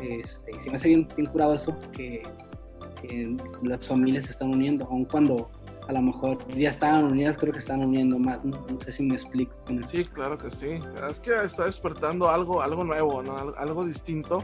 Este, 0.00 0.52
se 0.60 0.70
me 0.70 0.76
hace 0.76 0.86
bien, 0.86 1.04
curado 1.32 1.52
eso, 1.54 1.76
que, 1.90 2.22
las 3.62 3.88
familias 3.88 4.26
se 4.26 4.30
están 4.30 4.50
uniendo, 4.54 4.86
aun 4.88 5.04
cuando 5.04 5.50
a 5.90 5.92
lo 5.92 6.02
mejor 6.02 6.38
ya 6.56 6.70
estaban 6.70 7.04
unidas, 7.04 7.36
creo 7.36 7.52
que 7.52 7.58
están 7.58 7.80
uniendo 7.80 8.16
más, 8.16 8.44
¿no? 8.44 8.64
No 8.70 8.78
sé 8.80 8.92
si 8.92 9.02
me 9.02 9.14
explico. 9.14 9.52
Sí, 9.88 10.04
claro 10.04 10.38
que 10.38 10.48
sí. 10.50 10.78
Es 11.08 11.18
que 11.18 11.34
está 11.34 11.64
despertando 11.64 12.30
algo, 12.30 12.62
algo 12.62 12.84
nuevo, 12.84 13.24
¿no? 13.24 13.36
Algo 13.58 13.84
distinto 13.84 14.38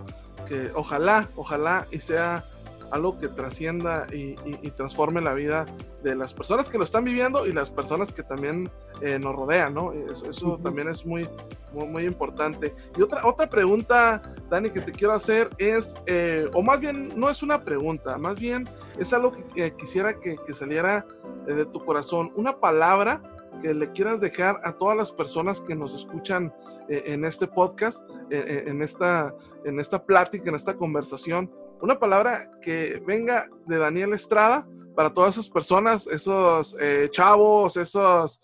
que 0.48 0.70
ojalá, 0.74 1.28
ojalá 1.36 1.86
y 1.92 2.00
sea 2.00 2.44
algo 2.90 3.18
que 3.18 3.28
trascienda 3.28 4.06
y, 4.12 4.36
transforme 4.76 5.20
la 5.20 5.32
vida 5.32 5.64
de 6.02 6.14
las 6.14 6.34
personas 6.34 6.68
que 6.68 6.76
lo 6.76 6.84
están 6.84 7.04
viviendo 7.04 7.46
y 7.46 7.52
las 7.52 7.70
personas 7.70 8.12
que 8.12 8.22
también 8.22 8.70
eh, 9.00 9.18
nos 9.18 9.34
rodean, 9.34 9.74
¿no? 9.74 9.92
Eso, 9.92 10.58
también 10.62 10.88
es 10.88 11.06
muy, 11.06 11.26
muy, 11.72 12.04
importante. 12.04 12.74
Y 12.96 13.02
otra, 13.02 13.26
otra 13.26 13.48
pregunta, 13.48 14.22
Dani, 14.50 14.70
que 14.70 14.80
te 14.80 14.92
quiero 14.92 15.14
hacer 15.14 15.50
es, 15.58 15.94
eh, 16.06 16.48
o 16.52 16.62
más 16.62 16.80
bien, 16.80 17.10
no 17.16 17.30
es 17.30 17.42
una 17.42 17.62
pregunta, 17.62 18.18
más 18.18 18.38
bien 18.38 18.64
es 18.98 19.12
algo 19.12 19.32
que 19.32 19.74
quisiera 19.74 20.18
que, 20.20 20.36
saliera 20.52 21.06
eh, 21.46 21.54
de 21.54 21.64
tu 21.66 21.84
corazón, 21.84 22.32
una 22.36 22.58
palabra 22.58 23.22
que 23.62 23.72
le 23.72 23.90
quieras 23.92 24.20
dejar 24.20 24.60
a 24.64 24.72
todas 24.72 24.96
las 24.96 25.12
personas 25.12 25.62
que 25.62 25.74
nos 25.74 25.94
escuchan 25.94 26.52
en 26.88 27.24
este 27.24 27.48
podcast, 27.48 28.08
en, 28.30 28.80
esta, 28.80 29.34
en 29.64 29.80
esta 29.80 30.04
plática, 30.04 30.50
en 30.50 30.54
esta 30.54 30.76
conversación, 30.76 31.50
una 31.80 31.98
palabra 31.98 32.50
que 32.62 33.02
venga 33.06 33.48
de 33.66 33.78
Daniel 33.78 34.12
Estrada 34.12 34.66
para 34.94 35.12
todas 35.12 35.34
esas 35.34 35.50
personas, 35.50 36.06
esos 36.06 36.76
chavos, 37.10 37.76
esos 37.76 38.40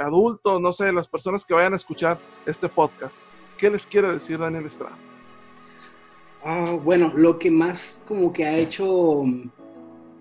adultos, 0.00 0.60
no 0.60 0.72
sé, 0.72 0.92
las 0.92 1.08
personas 1.08 1.44
que 1.44 1.54
vayan 1.54 1.72
a 1.72 1.76
escuchar 1.76 2.18
este 2.46 2.68
podcast. 2.68 3.20
¿Qué 3.58 3.70
les 3.70 3.86
quiere 3.86 4.12
decir 4.12 4.38
Daniel 4.38 4.64
Estrada? 4.64 4.96
Ah, 6.44 6.78
bueno, 6.82 7.12
lo 7.14 7.38
que 7.38 7.50
más 7.50 8.02
como 8.06 8.32
que 8.32 8.46
ha 8.46 8.56
hecho 8.56 9.24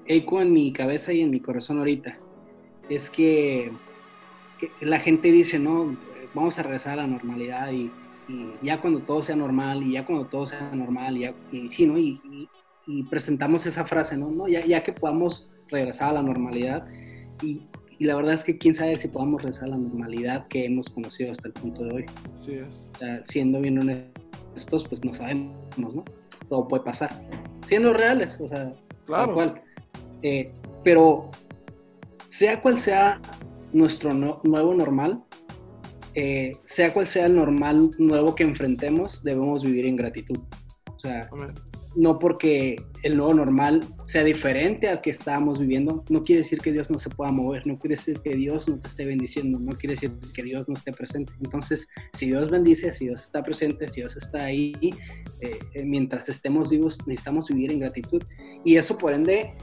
eco 0.06 0.42
en 0.42 0.52
mi 0.52 0.74
cabeza 0.74 1.14
y 1.14 1.22
en 1.22 1.30
mi 1.30 1.40
corazón 1.40 1.78
ahorita 1.80 2.18
es 2.90 3.10
que 3.10 3.72
la 4.82 5.00
gente 5.00 5.32
dice, 5.32 5.60
no, 5.60 5.96
vamos 6.34 6.60
a 6.60 6.64
regresar 6.64 6.94
a 6.94 7.04
la 7.04 7.08
normalidad 7.08 7.72
y, 7.72 7.92
ya 8.62 8.80
cuando 8.82 9.00
todo 9.02 9.24
sea 9.24 9.36
normal 9.36 9.84
y 9.84 9.94
ya 9.94 10.06
cuando 10.06 10.28
todo 10.28 10.48
sea 10.48 10.72
normal 10.74 11.18
y, 11.18 11.22
ya, 11.22 11.34
y 11.52 11.70
sí, 11.70 11.86
¿no? 11.86 11.98
Y, 11.98 12.48
presentamos 13.08 13.68
esa 13.68 13.86
frase, 13.86 14.18
¿no? 14.18 14.32
¿no? 14.32 14.48
Ya, 14.48 14.66
ya 14.66 14.82
que 14.82 14.92
podamos 14.92 15.52
regresar 15.68 16.10
a 16.10 16.14
la 16.14 16.24
normalidad 16.24 16.88
y, 17.44 17.68
la 18.00 18.16
verdad 18.16 18.34
es 18.34 18.46
que 18.46 18.58
quién 18.58 18.74
sabe 18.74 18.98
si 18.98 19.10
podamos 19.10 19.42
regresar 19.42 19.66
a 19.66 19.72
la 19.72 19.78
normalidad 19.78 20.48
que 20.48 20.66
hemos 20.66 20.90
conocido 20.90 21.32
hasta 21.32 21.50
el 21.50 21.54
punto 21.54 21.84
de 21.84 21.94
hoy. 21.94 22.06
Así 22.34 22.54
es. 22.54 22.90
siendo 23.26 23.60
bien 23.60 23.78
honestos, 23.78 24.88
pues 24.88 25.04
no 25.04 25.14
sabemos, 25.14 25.54
¿no? 25.78 26.06
Todo 26.48 26.68
puede 26.68 26.84
pasar. 26.84 27.12
Siendo 27.68 27.92
reales, 27.94 28.40
o 28.40 28.48
sea, 28.48 28.74
claro. 29.06 29.34
cual. 29.34 29.62
Eh, 30.22 30.52
pero 30.84 31.30
sea 32.30 32.62
cual 32.62 32.78
sea 32.80 33.20
nuestro 33.74 34.14
nuevo 34.14 34.74
normal, 34.74 35.22
eh, 36.16 36.52
sea 36.66 36.94
cual 36.94 37.08
sea 37.08 37.26
el 37.26 37.36
normal 37.36 37.92
nuevo 37.98 38.36
que 38.36 38.44
enfrentemos, 38.44 39.24
debemos 39.24 39.64
vivir 39.64 39.86
en 39.86 39.96
gratitud. 39.96 40.40
O 40.96 41.00
sea, 41.00 41.30
no 41.96 42.20
porque 42.20 42.76
el 43.04 43.16
nuevo 43.16 43.34
normal 43.34 43.82
sea 44.06 44.24
diferente 44.24 44.90
al 44.90 45.02
que 45.02 45.12
estábamos 45.12 45.60
viviendo, 45.60 46.04
no 46.10 46.22
quiere 46.24 46.42
decir 46.42 46.60
que 46.60 46.72
Dios 46.74 46.90
no 46.90 47.00
se 47.00 47.10
pueda 47.10 47.32
mover, 47.32 47.66
no 47.66 47.80
quiere 47.80 47.96
decir 47.96 48.20
que 48.20 48.32
Dios 48.32 48.68
no 48.68 48.78
te 48.80 48.88
esté 48.88 49.08
bendiciendo, 49.08 49.60
no 49.60 49.72
quiere 49.72 49.96
decir 49.96 50.12
que 50.34 50.44
Dios 50.44 50.68
no 50.68 50.74
esté 50.74 50.92
presente. 50.92 51.32
Entonces, 51.42 51.88
si 52.14 52.28
Dios 52.28 52.52
bendice, 52.52 52.94
si 52.94 53.06
Dios 53.06 53.24
está 53.24 53.44
presente, 53.44 53.88
si 53.88 54.02
Dios 54.02 54.18
está 54.18 54.46
ahí, 54.46 54.74
eh, 55.42 55.60
eh, 55.74 55.84
mientras 55.86 56.28
estemos 56.28 56.70
vivos, 56.70 56.98
necesitamos 57.08 57.48
vivir 57.48 57.72
en 57.72 57.80
gratitud. 57.80 58.22
Y 58.66 58.76
eso, 58.76 58.98
por 58.98 59.14
ende, 59.14 59.54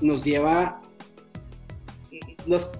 nos 0.00 0.24
lleva 0.24 0.80
los 2.46 2.70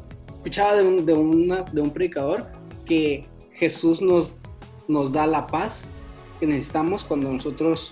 escuchaba 0.45 0.75
de 0.75 0.85
un, 0.85 1.07
de, 1.07 1.65
de 1.73 1.81
un 1.81 1.91
predicador 1.91 2.47
que 2.85 3.25
Jesús 3.55 4.03
nos, 4.03 4.41
nos 4.89 5.11
da 5.11 5.27
la 5.27 5.47
paz 5.47 5.91
que 6.39 6.47
necesitamos 6.47 7.03
cuando 7.03 7.33
nosotros 7.33 7.91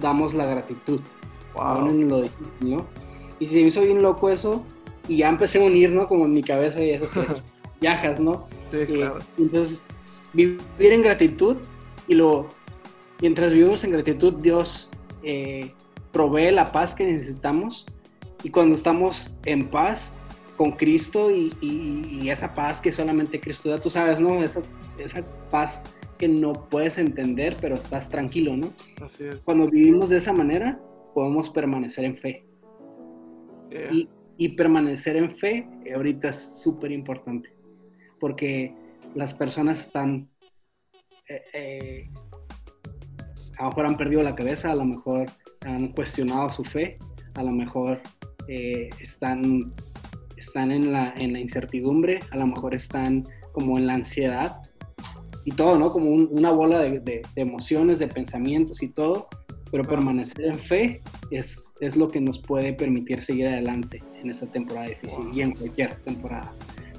damos 0.00 0.34
la 0.34 0.46
gratitud. 0.46 1.00
Lo 1.54 2.24
¿no? 2.60 2.86
Y 3.38 3.46
se 3.46 3.56
me 3.56 3.68
hizo 3.68 3.82
bien 3.82 4.02
loco 4.02 4.30
eso 4.30 4.64
y 5.06 5.18
ya 5.18 5.28
empecé 5.28 5.62
a 5.62 5.66
unir, 5.66 5.94
¿no? 5.94 6.06
Como 6.06 6.24
en 6.24 6.34
mi 6.34 6.42
cabeza 6.42 6.82
y 6.82 6.90
esas 6.90 7.44
viajas, 7.80 8.18
¿no? 8.18 8.48
Sí, 8.72 8.78
claro. 8.84 9.18
Entonces, 9.38 9.84
vivir 10.32 10.58
en 10.78 11.02
gratitud 11.02 11.56
y 12.08 12.14
luego 12.16 12.48
mientras 13.20 13.52
vivimos 13.52 13.84
en 13.84 13.92
gratitud, 13.92 14.34
Dios 14.40 14.90
eh, 15.22 15.72
provee 16.10 16.50
la 16.50 16.72
paz 16.72 16.96
que 16.96 17.04
necesitamos 17.04 17.86
y 18.42 18.50
cuando 18.50 18.74
estamos 18.74 19.34
en 19.44 19.68
paz 19.68 20.12
con 20.62 20.70
Cristo 20.70 21.28
y, 21.32 22.30
esa 22.30 22.54
paz 22.54 22.80
que 22.80 22.92
solamente 22.92 23.40
Cristo 23.40 23.68
da, 23.68 23.78
tú 23.78 23.90
sabes, 23.90 24.20
¿no? 24.20 24.44
Esa, 24.44 24.62
esa 24.96 25.20
paz 25.50 25.92
que 26.16 26.28
no 26.28 26.52
puedes 26.52 26.98
entender, 26.98 27.56
pero 27.60 27.74
estás 27.74 28.08
tranquilo, 28.08 28.56
¿no? 28.56 28.68
Así 29.04 29.24
es. 29.24 29.38
Cuando 29.38 29.66
vivimos 29.66 30.08
de 30.08 30.18
esa 30.18 30.32
manera, 30.32 30.80
podemos 31.14 31.50
permanecer 31.50 32.04
en 32.04 32.16
fe. 32.16 32.46
Y, 33.90 34.08
y, 34.36 34.50
permanecer 34.50 35.16
en 35.16 35.36
fe 35.36 35.68
eh, 35.84 35.94
ahorita 35.94 36.28
es 36.28 36.60
súper 36.62 36.92
importante, 36.92 37.52
porque 38.20 38.72
las 39.16 39.34
personas 39.34 39.80
están, 39.80 40.30
eh, 41.28 41.42
eh, 41.54 42.10
a 43.58 43.64
lo 43.64 43.68
mejor 43.70 43.86
han 43.86 43.96
perdido 43.96 44.22
la 44.22 44.36
cabeza, 44.36 44.70
a 44.70 44.76
lo 44.76 44.84
mejor 44.84 45.26
han 45.62 45.88
cuestionado 45.88 46.50
su 46.50 46.62
fe, 46.62 46.98
a 47.34 47.42
lo 47.42 47.50
mejor 47.50 48.00
están, 48.46 49.72
están 50.52 50.70
en, 50.70 50.92
la, 50.92 51.14
en 51.16 51.32
la 51.32 51.40
incertidumbre, 51.40 52.18
a 52.30 52.36
lo 52.36 52.46
mejor 52.46 52.74
están 52.74 53.24
como 53.52 53.78
en 53.78 53.86
la 53.86 53.94
ansiedad 53.94 54.60
y 55.46 55.52
todo, 55.52 55.78
¿no? 55.78 55.90
Como 55.90 56.10
una 56.10 56.52
bola 56.52 56.78
de, 56.78 57.22
emociones, 57.36 57.98
de 57.98 58.06
pensamientos 58.06 58.82
y 58.82 58.88
todo, 58.88 59.28
pero 59.70 59.82
permanecer 59.82 60.44
en 60.44 60.54
fe 60.54 61.00
es, 61.30 61.64
es 61.80 61.96
lo 61.96 62.08
que 62.08 62.20
nos 62.20 62.38
puede 62.38 62.74
permitir 62.74 63.24
seguir 63.24 63.48
adelante 63.48 64.04
en 64.22 64.28
esta 64.28 64.44
temporada 64.44 64.88
difícil 64.88 65.24
y 65.32 65.40
en 65.40 65.52
cualquier 65.52 65.94
temporada. 66.02 66.52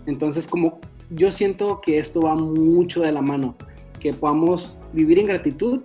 Entonces, 0.08 0.48
como 0.48 0.80
yo 1.12 1.32
siento 1.32 1.80
que 1.80 2.00
esto 2.00 2.22
va 2.22 2.34
mucho 2.34 3.02
de 3.02 3.12
la 3.12 3.22
mano, 3.22 3.56
que 4.00 4.14
podamos 4.14 4.76
vivir 4.94 5.20
en 5.20 5.28
gratitud 5.28 5.84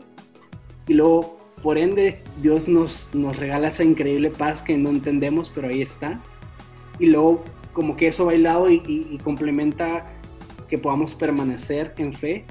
y 0.87 0.94
luego, 0.94 1.37
por 1.62 1.76
ende, 1.76 2.22
Dios 2.40 2.66
nos, 2.66 3.11
nos 3.12 3.37
regala 3.37 3.68
esa 3.68 3.85
increíble 3.85 4.31
paz 4.31 4.62
que 4.62 4.78
no 4.78 4.88
entendemos, 4.88 5.52
pero 5.54 5.68
ahí 5.68 5.83
está. 5.83 6.18
Y 6.98 7.09
luego, 7.09 7.44
como 7.78 7.96
que 7.96 8.08
eso 8.08 8.24
bailado 8.24 8.68
y, 8.68 8.82
y 8.84 9.18
complementa 9.18 10.04
que 10.68 10.78
podamos 10.78 11.14
permanecer 11.14 11.94
en 11.96 12.12
fe. 12.12 12.44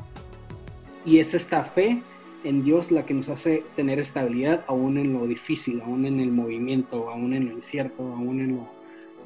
Y 1.03 1.19
es 1.19 1.33
esta 1.33 1.65
fe 1.65 2.01
en 2.45 2.63
Dios 2.63 2.91
la 2.91 3.05
que 3.05 3.13
nos 3.13 3.27
hace 3.27 3.65
tener 3.75 3.99
estabilidad 3.99 4.63
aún 4.67 4.97
en 4.97 5.11
lo 5.11 5.27
difícil, 5.27 5.81
aún 5.81 6.05
en 6.05 6.21
el 6.21 6.31
movimiento, 6.31 7.09
aún 7.09 7.33
en 7.33 7.49
lo 7.49 7.51
incierto, 7.51 8.03
aún, 8.03 8.39
en 8.39 8.55
lo, 8.55 8.69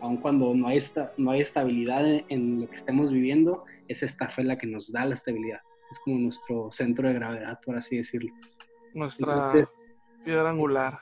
aún 0.01 0.17
cuando 0.17 0.55
no 0.55 0.69
hay, 0.69 0.77
esta, 0.77 1.13
no 1.17 1.29
hay 1.29 1.41
estabilidad 1.41 2.03
en, 2.29 2.61
lo 2.61 2.67
que 2.67 2.77
estemos 2.77 3.11
viviendo, 3.11 3.65
es 3.87 4.01
esta 4.01 4.27
fe 4.27 4.43
la 4.43 4.57
que 4.57 4.65
nos 4.65 4.91
da 4.91 5.05
la 5.05 5.13
estabilidad. 5.13 5.59
Es 5.91 5.99
como 5.99 6.17
nuestro 6.17 6.71
centro 6.71 7.07
de 7.07 7.13
gravedad, 7.13 7.59
por 7.63 7.77
así 7.77 7.97
decirlo. 7.97 8.33
Nuestra 8.95 9.53
piedra 10.25 10.49
angular. 10.49 10.97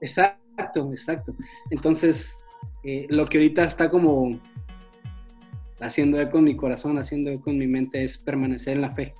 Exacto, 0.00 0.92
exacto. 0.92 1.34
Entonces, 1.70 2.46
eh, 2.84 3.06
lo 3.08 3.26
que 3.26 3.38
ahorita 3.38 3.64
está 3.64 3.90
como 3.90 4.30
haciendo 5.80 6.20
eco 6.20 6.38
en 6.38 6.44
mi 6.44 6.56
corazón, 6.56 6.98
haciendo 6.98 7.30
eco 7.30 7.50
en 7.50 7.58
mi 7.58 7.66
mente, 7.66 8.02
es 8.02 8.18
permanecer 8.18 8.74
en 8.74 8.82
la 8.82 8.94
fe. 8.94 9.14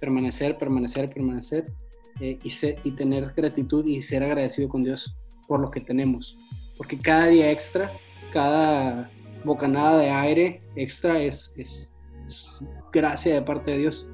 Permanecer, 0.00 0.56
permanecer, 0.56 1.08
permanecer 1.12 1.72
eh, 2.20 2.38
y, 2.42 2.52
y 2.82 2.92
tener 2.92 3.32
gratitud 3.36 3.86
y 3.86 4.02
ser 4.02 4.22
agradecido 4.22 4.68
con 4.68 4.82
Dios 4.82 5.14
por 5.46 5.60
lo 5.60 5.70
que 5.70 5.80
tenemos. 5.80 6.36
Porque 6.76 6.98
cada 6.98 7.26
día 7.26 7.50
extra, 7.50 7.92
cada 8.32 9.10
bocanada 9.44 9.98
de 9.98 10.10
aire 10.10 10.62
extra 10.76 11.20
es, 11.20 11.52
es, 11.56 11.90
gracia 12.92 13.34
de 13.34 13.42
parte 13.42 13.72
de 13.72 13.78
Dios. 13.78 14.06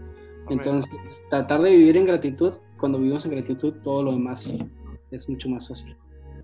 Entonces, 0.48 1.22
tratar 1.30 1.60
de 1.62 1.70
vivir 1.70 1.96
en 1.96 2.06
gratitud, 2.06 2.54
cuando 2.78 2.98
vivimos 2.98 3.24
en 3.26 3.32
gratitud, 3.32 3.74
todo 3.82 4.02
lo 4.02 4.12
demás 4.12 4.56
es 5.10 5.28
mucho 5.28 5.48
más 5.48 5.68
fácil. 5.68 5.96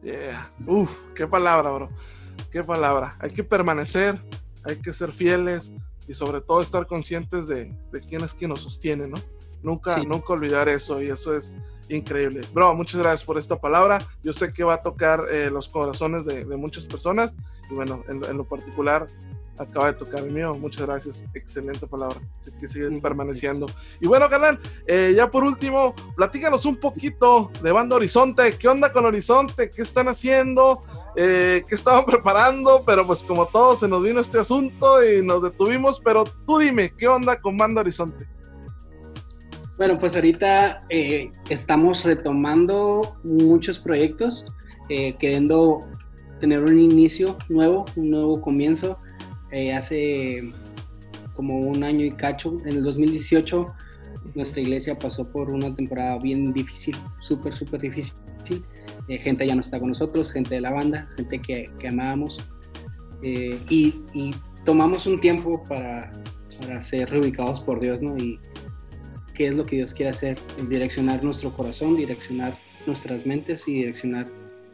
Yeah. 0.03 0.53
Uf, 0.67 1.13
qué 1.15 1.27
palabra, 1.27 1.71
bro. 1.71 1.89
Qué 2.55 2.63
palabra. 2.63 3.17
Hay 3.19 3.33
que 3.33 3.43
permanecer, 3.43 4.17
hay 4.63 4.77
que 4.77 4.93
ser 4.93 5.11
fieles 5.11 5.73
y 6.07 6.15
sobre 6.15 6.41
todo 6.41 6.61
estar 6.61 6.87
conscientes 6.87 7.49
de, 7.49 7.77
de 7.91 8.01
quién 8.01 8.23
es 8.23 8.33
quien 8.33 8.51
nos 8.51 8.63
sostiene, 8.63 9.09
¿no? 9.09 9.17
Nunca, 9.65 9.97
nunca 10.05 10.35
olvidar 10.35 10.69
eso 10.69 11.03
y 11.03 11.09
eso 11.09 11.33
es 11.33 11.57
increíble. 11.89 12.43
Bro, 12.53 12.77
muchas 12.77 13.01
gracias 13.01 13.25
por 13.25 13.39
esta 13.39 13.61
palabra. 13.61 14.07
Yo 14.23 14.33
sé 14.33 14.53
que 14.53 14.63
va 14.63 14.75
a 14.75 14.83
tocar 14.83 15.27
eh, 15.33 15.51
los 15.51 15.69
corazones 15.69 16.25
de, 16.27 16.45
de, 16.45 16.57
muchas 16.57 16.87
personas 16.87 17.37
y 17.69 17.75
bueno, 17.75 18.05
en, 18.09 18.25
en, 18.25 18.37
lo 18.37 18.45
particular 18.45 19.09
acaba 19.59 19.93
de 19.93 19.99
tocar 19.99 20.25
el 20.25 20.31
mío. 20.31 20.55
Muchas 20.55 20.87
gracias. 20.87 21.25
Excelente 21.35 21.87
palabra. 21.87 22.21
Así 22.39 22.51
que 22.59 22.67
sigue 22.67 22.91
permaneciendo. 23.01 23.67
Y 24.01 24.07
bueno, 24.07 24.29
canal, 24.29 24.59
eh, 24.87 25.15
ya 25.17 25.31
por 25.31 25.45
último, 25.45 25.95
platícanos 26.17 26.67
un 26.67 26.77
poquito 26.77 27.51
de 27.63 27.73
Banda 27.73 27.97
Horizonte. 27.97 28.57
¿Qué 28.57 28.69
onda 28.69 28.93
con 28.93 29.05
Horizonte? 29.05 29.71
¿Qué 29.71 29.83
están 29.83 30.09
haciendo? 30.09 30.81
eh, 31.17 31.65
que 31.69 31.75
estaban 31.75 32.05
preparando, 32.07 32.83
pero 32.85 33.07
pues 33.07 33.23
como 33.23 33.47
todo 33.47 33.77
se 33.77 33.89
nos 33.89 34.03
vino 34.03 34.21
este 34.21 34.39
asunto 34.39 35.05
y 35.05 35.25
nos 35.25 35.43
detuvimos, 35.43 36.01
pero 36.01 36.25
tú 36.47 36.59
dime, 36.59 36.91
¿qué 36.97 37.09
onda 37.09 37.41
con 37.41 37.57
Banda 37.57 37.81
Horizonte? 37.81 38.27
Bueno, 39.77 39.99
pues 39.99 40.15
ahorita 40.15 40.85
eh, 40.89 41.33
estamos 41.49 42.05
retomando 42.05 43.17
muchos 43.25 43.79
proyectos, 43.79 44.47
eh, 44.89 45.17
queriendo 45.19 45.81
tener 46.41 46.61
un 46.61 46.79
inicio 46.79 47.37
nuevo, 47.49 47.87
un 47.97 48.11
nuevo 48.11 48.41
comienzo. 48.41 48.99
Eh, 49.55 49.73
hace 49.73 50.41
como 51.33 51.61
un 51.61 51.85
año 51.85 52.05
y 52.05 52.11
cacho, 52.11 52.57
en 52.65 52.79
el 52.79 52.83
2018, 52.83 53.69
nuestra 54.35 54.61
iglesia 54.61 54.99
pasó 54.99 55.31
por 55.31 55.53
una 55.53 55.73
temporada 55.73 56.19
bien 56.19 56.53
difícil, 56.53 56.97
súper, 57.21 57.55
súper 57.55 57.81
difícil. 57.81 58.65
Eh, 59.07 59.19
gente 59.19 59.47
ya 59.47 59.55
no 59.55 59.61
está 59.61 59.79
con 59.79 59.91
nosotros, 59.91 60.33
gente 60.33 60.57
de 60.57 60.61
la 60.61 60.73
banda, 60.73 61.07
gente 61.17 61.39
que, 61.39 61.67
que 61.79 61.87
amábamos. 61.87 62.45
Eh, 63.23 63.59
y, 63.71 63.95
tomamos 64.65 65.07
un 65.07 65.21
tiempo 65.21 65.63
para, 65.69 66.11
para, 66.59 66.83
ser 66.83 67.11
reubicados 67.11 67.61
por 67.61 67.79
Dios, 67.79 68.03
¿no? 68.03 68.17
Y 68.17 68.41
qué 69.37 69.47
es 69.47 69.57
lo 69.57 69.65
que 69.65 69.77
Dios 69.77 69.95
quiere 69.95 70.11
hacer, 70.11 70.37
direccionar 70.69 71.23
nuestro 71.23 71.53
corazón, 71.53 71.97
direccionar 71.97 72.59
nuestras 72.87 73.25
mentes 73.25 73.69
y 73.69 73.75
direccionar 73.75 74.27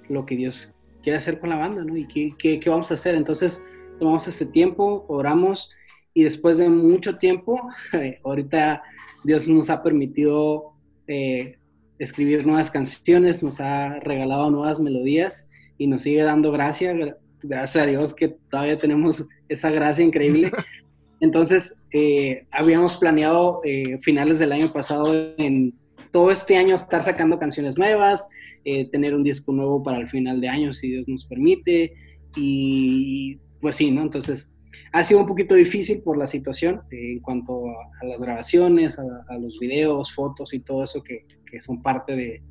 lo 0.09 0.25
que 0.25 0.37
Dios 0.37 0.73
quiere 1.03 1.19
hacer 1.19 1.39
con 1.39 1.51
la 1.51 1.57
banda, 1.57 1.85
¿no? 1.85 1.97
Y 1.97 2.07
qué, 2.07 2.33
qué, 2.39 2.61
qué 2.61 2.71
vamos 2.71 2.91
a 2.93 2.95
hacer. 2.95 3.15
Entonces 3.17 3.65
tomamos 4.01 4.27
ese 4.27 4.47
tiempo, 4.47 5.05
oramos 5.09 5.71
y 6.13 6.25
después 6.25 6.59
de 6.59 6.69
mucho 6.69 7.17
tiempo, 7.17 7.61
ahorita 8.25 8.83
Dios 9.23 9.47
nos 9.47 9.71
ha 9.71 9.83
permitido 9.83 10.73
eh, 11.07 11.57
escribir 12.01 12.45
nuevas 12.45 12.71
canciones, 12.71 13.43
nos 13.43 13.61
ha 13.61 14.01
regalado 14.01 14.51
nuevas 14.51 14.81
melodías 14.81 15.49
y 15.79 15.87
nos 15.87 16.03
sigue 16.03 16.23
dando 16.23 16.51
gracia, 16.51 16.95
gracias 17.43 17.85
a 17.85 17.87
Dios 17.87 18.15
que 18.15 18.29
todavía 18.29 18.79
tenemos 18.79 19.29
esa 19.49 19.71
gracia 19.71 20.05
increíble. 20.05 20.51
Entonces, 21.21 21.81
eh, 21.93 22.47
habíamos 22.51 22.97
planeado 22.97 23.61
eh, 23.65 23.99
finales 24.03 24.39
del 24.39 24.53
año 24.53 24.73
pasado 24.73 25.35
en 25.37 25.75
todo 26.13 26.31
este 26.31 26.57
año 26.57 26.75
estar 26.75 27.03
sacando 27.03 27.39
canciones 27.39 27.77
nuevas, 27.77 28.29
eh, 28.65 28.91
tener 28.91 29.15
un 29.15 29.23
disco 29.23 29.53
nuevo 29.53 29.83
para 29.83 29.99
el 29.99 30.09
final 30.09 30.41
de 30.41 30.49
año, 30.49 30.73
si 30.73 30.91
Dios 30.91 31.07
nos 31.09 31.25
permite. 31.27 31.95
Y 32.37 33.39
pues 33.61 33.77
sí, 33.77 33.91
¿no? 33.91 34.03
Entonces, 34.03 34.53
ha 34.93 35.05
sido 35.05 35.21
un 35.21 35.27
poquito 35.27 35.55
difícil 35.55 36.03
por 36.03 36.17
la 36.17 36.27
situación 36.27 36.83
en 36.91 37.21
cuanto 37.21 37.67
a, 37.69 38.05
las 38.05 38.19
grabaciones, 38.21 38.99
a, 38.99 39.39
los 39.39 39.59
videos, 39.59 40.13
fotos 40.13 40.53
y 40.53 40.61
todo 40.61 40.85
eso 40.85 41.03
que, 41.03 41.27
que 41.51 41.61
son 41.61 41.83
parte 41.83 42.17
de, 42.17 42.43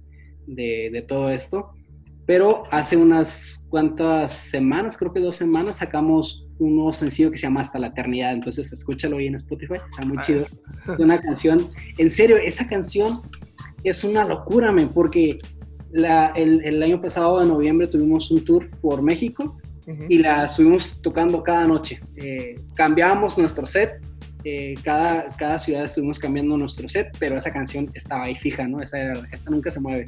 de, 0.48 1.06
todo 1.08 1.30
esto. 1.30 1.72
Pero 2.26 2.64
hace 2.72 2.96
unas 2.96 3.66
cuantas 3.70 4.32
semanas, 4.32 4.98
creo 4.98 5.12
que 5.12 5.20
dos 5.20 5.36
semanas, 5.36 5.78
sacamos 5.78 6.48
un 6.60 6.76
nuevo 6.76 6.94
sencillo 6.94 7.32
que 7.32 7.38
se 7.38 7.48
llama 7.48 7.62
Hasta 7.62 7.80
la 7.80 7.88
Eternidad. 7.88 8.34
Entonces, 8.34 8.72
escúchalo 8.72 9.18
ahí 9.18 9.28
en 9.28 9.36
Spotify, 9.36 9.76
está 9.86 10.06
muy 10.06 10.20
chido. 10.20 10.42
Es 10.42 10.62
una 11.00 11.20
canción, 11.20 11.70
en 11.98 12.12
serio, 12.12 12.38
esa 12.38 12.68
canción 12.68 13.22
es 13.84 14.04
una 14.04 14.26
locura, 14.26 14.72
man, 14.72 14.90
porque 14.94 15.40
la, 15.92 16.28
el, 16.36 16.64
el 16.64 16.84
año 16.84 17.02
pasado 17.02 17.40
de 17.40 17.48
noviembre 17.48 17.88
tuvimos 17.88 18.30
un 18.30 18.46
tour 18.46 18.70
por 18.82 19.02
México 19.02 19.58
y 19.88 20.18
la 20.20 20.46
estuvimos 20.46 21.02
tocando 21.02 21.44
cada 21.44 21.66
noche. 21.66 22.00
Eh, 22.18 22.60
cambiábamos 22.76 23.38
nuestro 23.38 23.66
set, 23.66 24.02
eh, 24.44 24.76
cada, 24.84 25.36
cada 25.36 25.60
ciudad 25.60 25.84
estuvimos 25.84 26.20
cambiando 26.20 26.58
nuestro 26.58 26.88
set, 26.88 27.10
pero 27.20 27.38
esa 27.38 27.52
canción 27.52 27.92
estaba 27.94 28.24
ahí 28.24 28.36
fija, 28.36 28.68
¿no? 28.68 28.82
Esa 28.82 29.14
esta 29.14 29.50
nunca 29.50 29.72
se 29.72 29.80
mueve. 29.80 30.06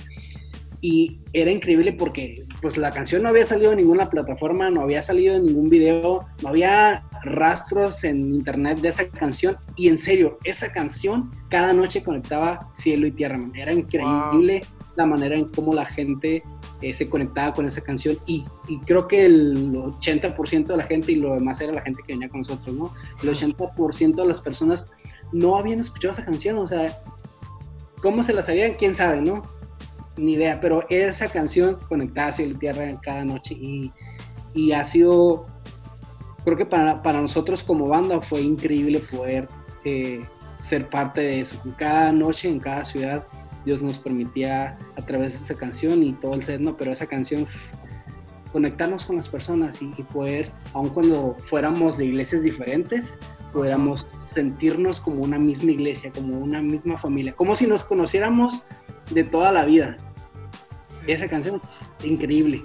Y 0.84 1.20
era 1.34 1.52
increíble 1.52 1.94
porque 1.94 2.44
pues 2.60 2.76
la 2.76 2.90
canción 2.90 3.22
no 3.22 3.30
había 3.30 3.46
salido 3.46 3.72
en 3.72 3.78
ninguna 3.78 4.10
plataforma, 4.10 4.70
no 4.72 4.82
había 4.82 5.04
salido 5.04 5.36
en 5.36 5.46
ningún 5.46 5.70
video, 5.70 6.26
no 6.42 6.50
había 6.50 7.04
rastros 7.24 8.04
en 8.04 8.34
internet 8.34 8.80
de 8.80 8.90
esa 8.90 9.08
canción. 9.08 9.58
Y 9.76 9.90
en 9.90 9.98
serio, 9.98 10.40
esa 10.44 10.72
canción 10.72 11.32
cada 11.50 11.72
noche 11.74 12.04
conectaba 12.04 12.72
cielo 12.74 13.06
y 13.06 13.12
tierra, 13.12 13.40
Era 13.54 13.74
increíble 13.74 14.64
la 14.96 15.06
manera 15.06 15.36
en 15.36 15.46
cómo 15.50 15.74
la 15.74 15.86
gente 15.86 16.42
eh, 16.82 16.94
se 16.94 17.10
conectaba 17.10 17.54
con 17.54 17.68
esa 17.68 17.82
canción 17.82 18.18
y, 18.26 18.44
y, 18.68 18.80
creo 18.80 19.08
que 19.08 19.26
el 19.26 19.74
80% 19.74 20.66
de 20.66 20.78
la 20.78 20.84
gente 20.84 21.12
y 21.12 21.16
lo 21.16 21.34
demás 21.34 21.62
era 21.62 21.72
la 21.72 21.82
gente 21.82 22.02
que 22.06 22.14
venía 22.14 22.30
con 22.30 22.42
nosotros, 22.42 22.76
¿no? 22.76 22.92
El 23.22 23.30
80% 23.30 24.16
de 24.16 24.26
las 24.26 24.40
personas 24.40 24.92
no 25.32 25.58
habían 25.58 25.80
escuchado 25.80 26.12
esa 26.12 26.26
canción, 26.26 26.58
o 26.58 26.68
sea, 26.68 27.02
¿Cómo 28.02 28.24
se 28.24 28.34
la 28.34 28.42
sabían? 28.42 28.74
¿Quién 28.78 28.96
sabe, 28.96 29.22
no? 29.22 29.44
Ni 30.18 30.34
idea, 30.34 30.60
pero 30.60 30.86
esa 30.90 31.28
canción 31.30 31.78
conectada 31.88 32.30
hacia 32.30 32.48
la 32.48 32.58
tierra 32.58 33.00
cada 33.02 33.24
noche 33.24 33.54
y, 33.54 33.92
y 34.56 34.72
ha 34.72 34.84
sido, 34.84 35.46
creo 36.44 36.58
que 36.58 36.66
para, 36.66 37.04
para, 37.04 37.22
nosotros 37.22 37.64
como 37.64 37.88
banda 37.88 38.20
fue 38.22 38.42
increíble 38.42 39.00
poder 39.00 39.48
eh, 39.86 40.26
ser 40.64 40.90
parte 40.90 41.22
de 41.22 41.42
eso. 41.42 41.62
Cada 41.78 42.12
noche 42.12 42.50
en 42.50 42.60
cada 42.60 42.84
ciudad 42.84 43.24
Dios 43.66 43.82
nos 43.82 43.98
permitía 44.00 44.78
a 44.98 45.02
través 45.06 45.38
de 45.38 45.46
esa 45.46 45.56
canción 45.56 46.04
y 46.04 46.14
todo 46.14 46.36
el 46.36 46.44
set, 46.44 46.60
no, 46.62 46.78
pero 46.78 46.92
esa 46.92 47.06
canción 47.06 47.48
conectarnos 48.52 49.06
con 49.06 49.16
las 49.16 49.30
personas 49.30 49.82
y, 49.82 49.88
poder, 50.04 50.52
aun 50.74 50.90
cuando 50.90 51.36
fuéramos 51.46 51.98
de 51.98 52.06
iglesias 52.06 52.44
diferentes, 52.44 53.18
pudiéramos 53.54 54.06
sentirnos 54.34 55.00
como 55.00 55.22
una 55.22 55.40
misma 55.40 55.72
iglesia, 55.72 56.12
como 56.12 56.38
una 56.38 56.62
misma 56.62 56.98
familia, 56.98 57.34
como 57.34 57.56
si 57.56 57.68
nos 57.68 57.84
conociéramos 57.84 58.68
de 59.12 59.24
toda 59.24 59.52
la 59.52 59.66
vida. 59.66 59.98
Esa 61.08 61.28
canción, 61.28 61.62
increíble. 62.04 62.64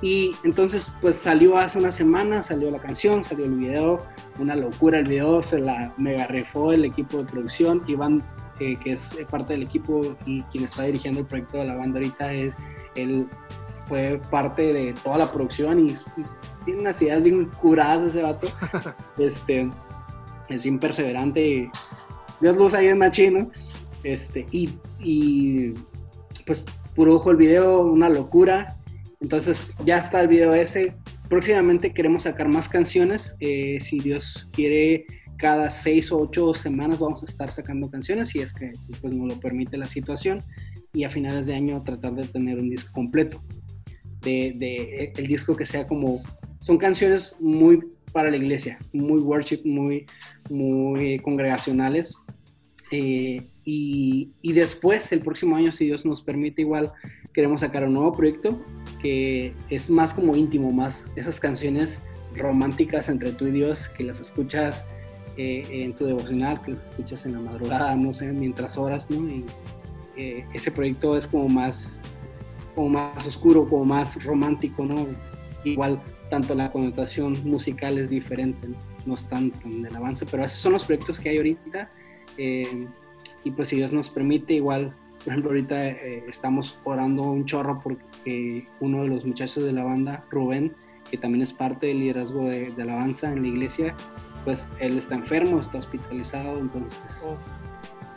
Y 0.00 0.32
entonces, 0.44 0.92
pues 1.00 1.16
salió 1.16 1.58
hace 1.58 1.78
una 1.78 1.90
semana, 1.90 2.42
salió 2.42 2.70
la 2.70 2.78
canción, 2.78 3.24
salió 3.24 3.46
el 3.46 3.54
video, 3.54 4.04
una 4.38 4.54
locura 4.54 5.00
el 5.00 5.08
video, 5.08 5.42
se 5.42 5.58
la 5.58 5.92
mega 5.96 6.26
refó 6.26 6.72
el 6.72 6.84
equipo 6.84 7.18
de 7.18 7.24
producción, 7.24 7.82
Iván, 7.86 8.22
eh, 8.60 8.76
que 8.76 8.92
es 8.92 9.16
parte 9.30 9.54
del 9.54 9.62
equipo 9.62 10.00
y 10.26 10.42
quien 10.42 10.64
está 10.64 10.84
dirigiendo 10.84 11.20
el 11.20 11.26
proyecto 11.26 11.58
de 11.58 11.64
la 11.64 11.74
banda 11.74 11.98
ahorita, 11.98 12.32
es, 12.32 12.54
él 12.94 13.26
fue 13.86 14.20
parte 14.30 14.72
de 14.72 14.94
toda 15.02 15.18
la 15.18 15.32
producción 15.32 15.88
y, 15.88 15.94
tiene 16.64 16.82
unas 16.82 17.00
ideas 17.00 17.24
bien 17.24 17.46
curadas 17.60 18.08
ese 18.08 18.22
vato. 18.22 18.46
este, 19.18 19.70
es 20.50 20.62
bien 20.62 20.78
perseverante. 20.78 21.70
Dios 22.40 22.56
lo 22.56 22.64
usa 22.64 22.80
bien 22.80 22.98
machino. 22.98 23.50
Este, 24.02 24.46
y, 24.50 24.68
y 25.00 25.74
pues 26.44 26.64
puro 26.94 27.14
ojo 27.14 27.30
el 27.30 27.36
video, 27.36 27.82
una 27.82 28.08
locura. 28.08 28.76
Entonces 29.20 29.70
ya 29.84 29.98
está 29.98 30.20
el 30.20 30.28
video 30.28 30.52
ese. 30.52 30.94
Próximamente 31.28 31.92
queremos 31.92 32.24
sacar 32.24 32.48
más 32.48 32.68
canciones. 32.68 33.36
Eh, 33.40 33.78
si 33.80 33.98
Dios 33.98 34.48
quiere, 34.52 35.06
cada 35.38 35.70
seis 35.70 36.10
o 36.10 36.18
ocho 36.18 36.52
semanas 36.52 36.98
vamos 36.98 37.22
a 37.22 37.26
estar 37.26 37.52
sacando 37.52 37.90
canciones, 37.90 38.28
si 38.28 38.40
es 38.40 38.52
que 38.52 38.72
pues, 39.00 39.12
nos 39.12 39.32
lo 39.32 39.40
permite 39.40 39.76
la 39.78 39.86
situación. 39.86 40.42
Y 40.92 41.04
a 41.04 41.10
finales 41.10 41.46
de 41.46 41.54
año 41.54 41.82
tratar 41.84 42.14
de 42.14 42.26
tener 42.26 42.58
un 42.58 42.68
disco 42.68 42.92
completo. 42.92 43.40
De, 44.20 45.12
el 45.16 45.26
disco 45.26 45.56
que 45.56 45.64
sea 45.64 45.86
como... 45.86 46.20
Son 46.60 46.76
canciones 46.76 47.34
muy 47.38 47.80
para 48.12 48.30
la 48.30 48.36
iglesia, 48.36 48.78
muy 48.92 49.20
worship, 49.20 49.60
muy, 49.64 50.06
muy 50.50 51.18
congregacionales. 51.20 52.14
Eh, 52.90 53.40
y, 53.64 54.32
y, 54.42 54.52
después, 54.52 55.12
el 55.12 55.20
próximo 55.20 55.56
año, 55.56 55.72
si 55.72 55.86
Dios 55.86 56.04
nos 56.04 56.22
permite, 56.22 56.62
igual 56.62 56.92
queremos 57.32 57.60
sacar 57.60 57.86
un 57.86 57.94
nuevo 57.94 58.12
proyecto 58.12 58.60
que 59.00 59.54
es 59.70 59.88
más 59.88 60.12
como 60.12 60.34
íntimo, 60.34 60.70
más 60.70 61.10
esas 61.14 61.38
canciones 61.38 62.02
románticas 62.34 63.08
entre 63.08 63.32
tú 63.32 63.46
y 63.46 63.52
Dios, 63.52 63.88
que 63.88 64.04
las 64.04 64.20
escuchas 64.20 64.86
eh, 65.38 65.84
en 65.84 65.94
tu 65.94 66.04
devocional, 66.04 66.60
que 66.60 66.72
las 66.72 66.90
escuchas 66.90 67.24
en 67.24 67.32
la 67.32 67.40
madrugada, 67.40 67.94
no 67.94 68.12
sé, 68.12 68.32
mientras 68.32 68.76
horas, 68.76 69.08
¿no? 69.08 69.28
Y 69.28 69.44
eh, 70.16 70.44
ese 70.52 70.72
proyecto 70.72 71.16
es 71.16 71.28
como 71.28 71.48
más, 71.48 72.00
como 72.74 72.88
más 72.88 73.24
oscuro, 73.24 73.68
como 73.68 73.84
más 73.84 74.22
romántico, 74.24 74.84
¿no? 74.84 75.06
Igual 75.62 76.02
tanto 76.28 76.56
la 76.56 76.72
connotación 76.72 77.36
musical 77.44 77.98
es 77.98 78.10
diferente, 78.10 78.68
no, 79.06 79.14
es 79.14 79.28
tan, 79.28 79.52
del 79.64 79.94
avance, 79.94 80.26
pero 80.28 80.44
esos 80.44 80.58
son 80.58 80.72
los 80.72 80.84
proyectos 80.84 81.20
que 81.20 81.28
hay 81.28 81.36
ahorita. 81.36 81.88
Eh, 82.36 82.88
y 83.44 83.50
pues 83.52 83.68
si 83.68 83.76
Dios 83.76 83.92
nos 83.92 84.10
permite, 84.10 84.54
igual, 84.54 84.92
por 85.18 85.28
ejemplo, 85.28 85.50
ahorita 85.50 85.88
eh, 85.88 86.24
estamos 86.28 86.76
orando 86.82 87.22
un 87.22 87.46
chorro 87.46 87.80
porque 87.80 88.64
uno 88.80 89.02
de 89.02 89.08
los 89.08 89.24
muchachos 89.24 89.62
de 89.62 89.72
la 89.72 89.84
banda, 89.84 90.24
Rubén, 90.30 90.72
que 91.10 91.16
también 91.16 91.42
es 91.42 91.52
parte 91.52 91.86
del 91.86 92.00
liderazgo 92.00 92.48
de, 92.48 92.70
de 92.70 92.82
alabanza 92.82 93.32
en 93.32 93.42
la 93.42 93.48
iglesia, 93.48 93.94
pues 94.48 94.70
él 94.80 94.96
está 94.96 95.14
enfermo, 95.14 95.60
está 95.60 95.76
hospitalizado, 95.76 96.58
entonces 96.58 97.26
oh. 97.28 97.36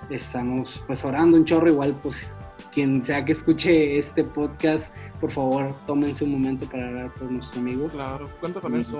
estamos 0.10 0.82
pues 0.88 1.04
orando 1.04 1.36
un 1.36 1.44
chorro, 1.44 1.67
igual 1.67 1.94
pues 2.02 2.38
quien 2.74 3.04
sea 3.04 3.26
que 3.26 3.34
escuche 3.34 3.98
este 3.98 4.24
podcast, 4.24 4.96
por 5.20 5.30
favor, 5.34 5.76
tómense 5.86 6.24
un 6.24 6.32
momento 6.32 6.65
para 6.67 6.88
hablar 6.88 7.13
por 7.15 7.30
nuestro 7.30 7.60
amigo. 7.60 7.88
Claro, 7.88 8.30
cuenta 8.39 8.62
con 8.62 8.76
eso. 8.76 8.98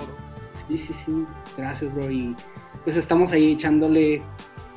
Sí, 0.68 0.76
sí, 0.76 0.92
sí, 0.92 1.24
gracias, 1.56 1.94
bro. 1.94 2.10
Y 2.10 2.36
pues 2.84 2.98
estamos 2.98 3.32
ahí 3.32 3.52
echándole 3.52 4.20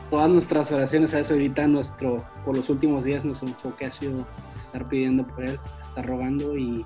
todas 0.10 0.30
nuestras 0.30 0.72
oraciones 0.72 1.14
a 1.14 1.20
eso. 1.20 1.34
Ahorita 1.34 1.68
nuestro, 1.68 2.26
por 2.46 2.56
los 2.56 2.70
últimos 2.70 3.04
días, 3.04 3.26
nuestro 3.26 3.50
enfoque 3.50 3.88
ha 3.88 3.92
sido 3.92 4.26
estar 4.62 4.88
pidiendo 4.88 5.28
por 5.28 5.44
él, 5.44 5.60
estar 5.82 6.06
rogando 6.06 6.58
y 6.58 6.86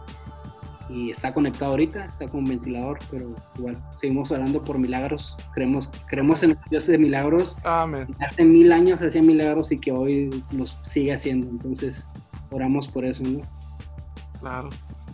y 0.89 1.11
está 1.11 1.33
conectado 1.33 1.71
ahorita, 1.71 2.05
está 2.05 2.27
con 2.27 2.43
ventilador, 2.43 2.97
pero 3.11 3.33
igual 3.57 3.77
seguimos 4.01 4.31
orando 4.31 4.61
por 4.63 4.77
milagros. 4.79 5.35
Creemos, 5.53 5.89
creemos 6.07 6.41
en 6.43 6.57
Dios 6.69 6.87
de 6.87 6.97
milagros. 6.97 7.57
Amén. 7.63 8.15
Hace 8.19 8.43
mil 8.43 8.71
años 8.71 9.01
hacía 9.01 9.21
milagros 9.21 9.71
y 9.71 9.77
que 9.77 9.91
hoy 9.91 10.43
los 10.51 10.71
sigue 10.85 11.13
haciendo. 11.13 11.47
Entonces, 11.47 12.07
oramos 12.49 12.87
por 12.87 13.05
eso, 13.05 13.23
¿no? 13.23 13.41
Claro. 14.39 14.69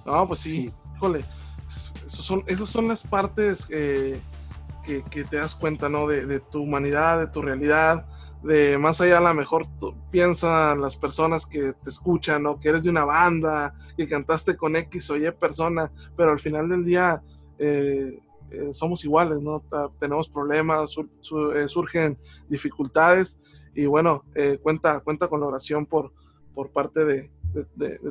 No, 0.06 0.28
pues 0.28 0.40
sí, 0.40 0.72
híjole. 0.96 1.26
Esos 2.06 2.26
son, 2.26 2.44
esas 2.48 2.70
son 2.70 2.88
las 2.88 3.04
partes 3.04 3.68
eh, 3.70 4.20
que, 4.86 5.04
que, 5.04 5.24
te 5.26 5.38
das 5.38 5.56
cuenta, 5.56 5.90
¿no? 5.90 6.08
De, 6.08 6.26
de 6.26 6.40
tu 6.40 6.62
humanidad, 6.62 7.20
de 7.20 7.28
tu 7.28 7.42
realidad 7.42 8.06
de 8.46 8.78
más 8.78 9.02
allá 9.02 9.18
a 9.18 9.22
lo 9.22 9.34
mejor 9.34 9.66
piensan 10.12 10.80
las 10.80 10.96
personas 10.96 11.46
que 11.46 11.74
te 11.74 11.90
escuchan 11.90 12.46
o 12.46 12.60
que 12.60 12.70
eres 12.70 12.84
de 12.84 12.92
una 12.92 13.04
banda, 13.04 13.74
que 13.98 14.08
cantaste 14.08 14.56
con 14.56 14.76
X 14.76 15.10
o 15.10 15.18
Y 15.18 15.32
persona, 15.32 15.92
pero 16.16 16.32
al 16.32 16.40
final 16.40 16.70
del 16.70 16.86
día 16.86 17.24
eh, 17.58 18.20
eh, 18.52 18.70
somos 18.72 19.04
iguales, 19.04 19.42
¿no? 19.42 19.64
tenemos 20.00 20.30
problemas, 20.30 20.96
eh, 20.98 21.68
surgen 21.68 22.18
dificultades 22.48 23.40
y 23.74 23.88
bueno, 23.88 24.24
cuenta, 24.62 25.02
cuenta 25.02 25.28
con 25.28 25.42
la 25.42 25.48
oración 25.48 25.86
por, 25.86 26.14
por 26.54 26.70
parte 26.70 27.04
de, 27.04 27.30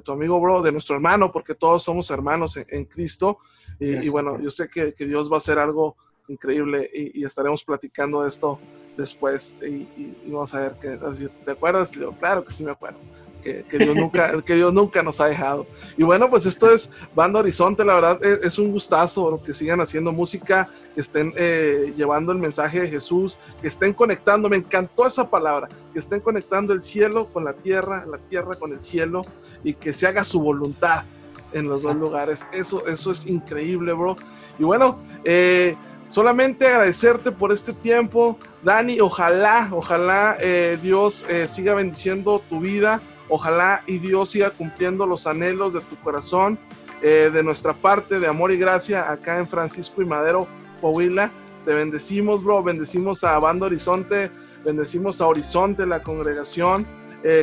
tu 0.02 0.12
amigo, 0.12 0.40
bro, 0.40 0.62
de 0.62 0.72
nuestro 0.72 0.96
hermano, 0.96 1.30
porque 1.32 1.54
todos 1.54 1.82
somos 1.82 2.10
hermanos 2.10 2.58
en, 2.68 2.84
Cristo 2.84 3.38
y, 3.78 4.08
bueno, 4.10 4.38
yo 4.40 4.50
sé 4.50 4.68
que, 4.68 4.92
Dios 4.98 5.30
va 5.30 5.36
a 5.36 5.38
hacer 5.38 5.58
algo 5.58 5.96
increíble 6.28 6.90
y, 6.92 7.20
y 7.20 7.24
estaremos 7.24 7.64
platicando 7.64 8.22
de 8.22 8.28
esto 8.28 8.58
después 8.96 9.56
y, 9.62 9.86
vamos 10.26 10.54
a 10.54 10.60
ver 10.60 10.74
qué 10.80 10.88
decir, 10.96 11.30
¿te 11.44 11.52
acuerdas? 11.52 11.92
claro 12.18 12.44
que 12.44 12.52
sí 12.52 12.64
me 12.64 12.70
acuerdo. 12.70 12.98
Que, 13.42 13.62
Dios 13.78 13.94
nunca, 13.94 14.40
que 14.46 14.54
Dios 14.54 14.72
nunca 14.72 15.02
nos 15.02 15.20
ha 15.20 15.26
dejado. 15.26 15.66
Y 15.98 16.02
bueno, 16.02 16.30
pues 16.30 16.46
esto 16.46 16.72
es 16.72 16.88
Banda 17.14 17.40
Horizonte, 17.40 17.84
la 17.84 17.94
verdad 17.94 18.24
es, 18.24 18.58
un 18.58 18.72
gustazo 18.72 19.38
que 19.44 19.52
sigan 19.52 19.82
haciendo 19.82 20.12
música, 20.12 20.70
que 20.94 21.02
estén 21.02 21.34
eh, 21.36 21.92
llevando 21.94 22.32
el 22.32 22.38
mensaje 22.38 22.80
de 22.80 22.88
Jesús, 22.88 23.36
que 23.60 23.68
estén 23.68 23.92
conectando, 23.92 24.48
me 24.48 24.56
encantó 24.56 25.06
esa 25.06 25.28
palabra, 25.28 25.68
que 25.92 25.98
estén 25.98 26.20
conectando 26.20 26.72
el 26.72 26.82
cielo 26.82 27.28
con 27.34 27.44
la 27.44 27.52
tierra, 27.52 28.06
la 28.06 28.16
tierra 28.16 28.54
con 28.54 28.72
el 28.72 28.80
cielo 28.80 29.20
y 29.62 29.74
que 29.74 29.92
se 29.92 30.06
haga 30.06 30.24
su 30.24 30.40
voluntad 30.40 31.04
en 31.52 31.68
los 31.68 31.82
dos 31.82 31.96
lugares. 31.96 32.46
Eso, 32.50 32.86
eso 32.86 33.10
es 33.10 33.26
increíble, 33.26 33.92
bro. 33.92 34.16
Y 34.58 34.64
bueno, 34.64 35.00
eh, 35.22 35.76
solamente 36.08 36.66
agradecerte 36.66 37.32
por 37.32 37.52
este 37.52 37.72
tiempo, 37.72 38.38
Dani. 38.62 39.00
Ojalá, 39.00 39.68
ojalá 39.72 40.36
eh, 40.40 40.78
Dios 40.80 41.24
eh, 41.28 41.46
siga 41.46 41.74
bendiciendo 41.74 42.42
tu 42.48 42.60
vida. 42.60 43.00
Ojalá 43.28 43.82
y 43.86 43.98
Dios 43.98 44.30
siga 44.30 44.50
cumpliendo 44.50 45.06
los 45.06 45.26
anhelos 45.26 45.72
de 45.72 45.80
tu 45.80 45.96
corazón, 45.96 46.58
eh, 47.02 47.30
de 47.32 47.42
nuestra 47.42 47.72
parte, 47.72 48.20
de 48.20 48.26
amor 48.26 48.52
y 48.52 48.58
gracia, 48.58 49.10
acá 49.10 49.38
en 49.38 49.48
Francisco 49.48 50.02
y 50.02 50.04
Madero, 50.04 50.46
Coahuila. 50.80 51.30
Te 51.64 51.72
bendecimos, 51.72 52.44
bro. 52.44 52.62
Bendecimos 52.62 53.24
a 53.24 53.38
Bando 53.38 53.66
Horizonte, 53.66 54.30
bendecimos 54.64 55.20
a 55.20 55.26
Horizonte, 55.26 55.86
la 55.86 56.02
congregación. 56.02 56.86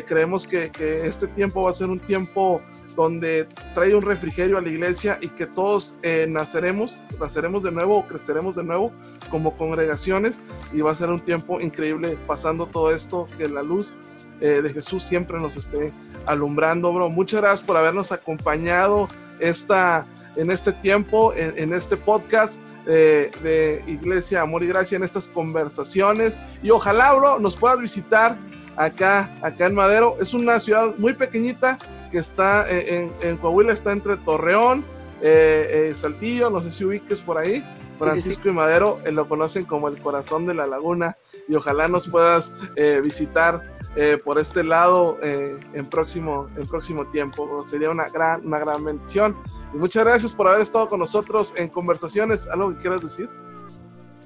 creemos 0.05 0.45
que 0.45 0.69
este 1.03 1.25
tiempo 1.25 1.63
va 1.63 1.71
a 1.71 1.73
ser 1.73 1.89
un 1.89 1.99
tiempo 1.99 2.61
donde 2.95 3.47
trae 3.73 3.95
un 3.95 4.01
refrigerio 4.01 4.57
a 4.57 4.61
la 4.61 4.69
iglesia 4.69 5.17
y 5.21 5.29
que 5.29 5.45
todos 5.45 5.95
eh, 6.03 6.25
naceremos, 6.29 7.01
naceremos 7.19 7.63
de 7.63 7.71
nuevo 7.71 7.97
o 7.97 8.07
creceremos 8.07 8.55
de 8.55 8.63
nuevo 8.63 8.91
como 9.29 9.57
congregaciones 9.57 10.41
y 10.73 10.81
va 10.81 10.91
a 10.91 10.95
ser 10.95 11.09
un 11.09 11.19
tiempo 11.19 11.59
increíble 11.61 12.17
pasando 12.27 12.67
todo 12.67 12.93
esto, 12.93 13.27
que 13.37 13.47
la 13.47 13.63
luz 13.63 13.95
eh, 14.39 14.61
de 14.61 14.69
Jesús 14.73 15.03
siempre 15.03 15.39
nos 15.39 15.55
esté 15.55 15.93
alumbrando, 16.25 16.91
bro. 16.93 17.09
Muchas 17.09 17.41
gracias 17.41 17.65
por 17.65 17.77
habernos 17.77 18.11
acompañado 18.11 19.07
esta, 19.39 20.05
en 20.35 20.51
este 20.51 20.71
tiempo, 20.73 21.33
en, 21.35 21.73
este 21.73 21.97
podcast 21.97 22.59
eh, 22.87 23.31
de 23.43 23.83
Iglesia 23.87 24.41
Amor 24.41 24.63
y 24.63 24.67
Gracia, 24.67 24.95
en 24.95 25.03
estas 25.03 25.27
conversaciones 25.27 26.39
y 26.63 26.69
ojalá, 26.71 27.13
bro, 27.13 27.39
nos 27.39 27.55
puedas 27.55 27.79
visitar 27.79 28.37
acá, 28.85 29.37
acá 29.41 29.67
en 29.67 29.75
Madero. 29.75 30.15
Es 30.19 30.33
una 30.33 30.59
ciudad 30.59 30.93
muy 30.97 31.13
pequeñita, 31.13 31.77
que 32.11 32.17
está 32.17 32.65
en, 32.69 33.37
Coahuila, 33.37 33.73
está 33.73 33.91
entre 33.91 34.17
Torreón, 34.17 34.85
eh, 35.21 35.89
eh, 35.89 35.95
Saltillo, 35.95 36.49
no 36.49 36.59
sé 36.59 36.71
si 36.71 36.83
ubiques 36.83 37.21
por 37.21 37.37
ahí, 37.37 37.63
Francisco 38.01 38.49
y 38.49 38.51
Madero, 38.51 38.99
eh, 39.05 39.11
lo 39.11 39.29
conocen 39.29 39.63
como 39.63 39.87
el 39.87 40.01
corazón 40.01 40.47
de 40.47 40.55
la 40.55 40.65
laguna 40.65 41.17
y 41.47 41.53
ojalá 41.53 41.87
nos 41.87 42.07
puedas 42.07 42.51
eh, 42.75 42.99
visitar 43.03 43.61
eh, 43.95 44.17
por 44.23 44.39
este 44.39 44.63
lado 44.63 45.19
en, 45.21 45.85
próximo, 45.85 46.49
en 46.55 46.67
próximo 46.67 47.05
tiempo. 47.07 47.61
Sería 47.61 47.91
una 47.91 48.07
gran, 48.07 48.45
una 48.45 48.57
gran 48.57 48.83
bendición. 48.83 49.37
Y 49.71 49.77
muchas 49.77 50.03
gracias 50.03 50.33
por 50.33 50.47
haber 50.47 50.61
estado 50.61 50.87
con 50.87 50.99
nosotros 50.99 51.53
en 51.55 51.69
conversaciones. 51.69 52.47
¿Algo 52.47 52.73
que 52.73 52.81
quieras 52.81 53.03
decir? 53.03 53.29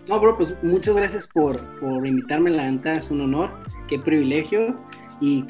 No, 0.08 0.20
bro, 0.20 0.38
pues 0.38 0.54
muchas 0.62 0.96
gracias 0.96 1.28
por, 1.28 1.58
por 1.80 2.06
invitarme. 2.06 2.52
La 2.52 2.64
venta 2.64 2.94
es 2.94 3.10
un 3.10 3.22
honor, 3.22 3.50
qué 3.88 3.98
privilegio. 3.98 4.78
Y 5.20 5.46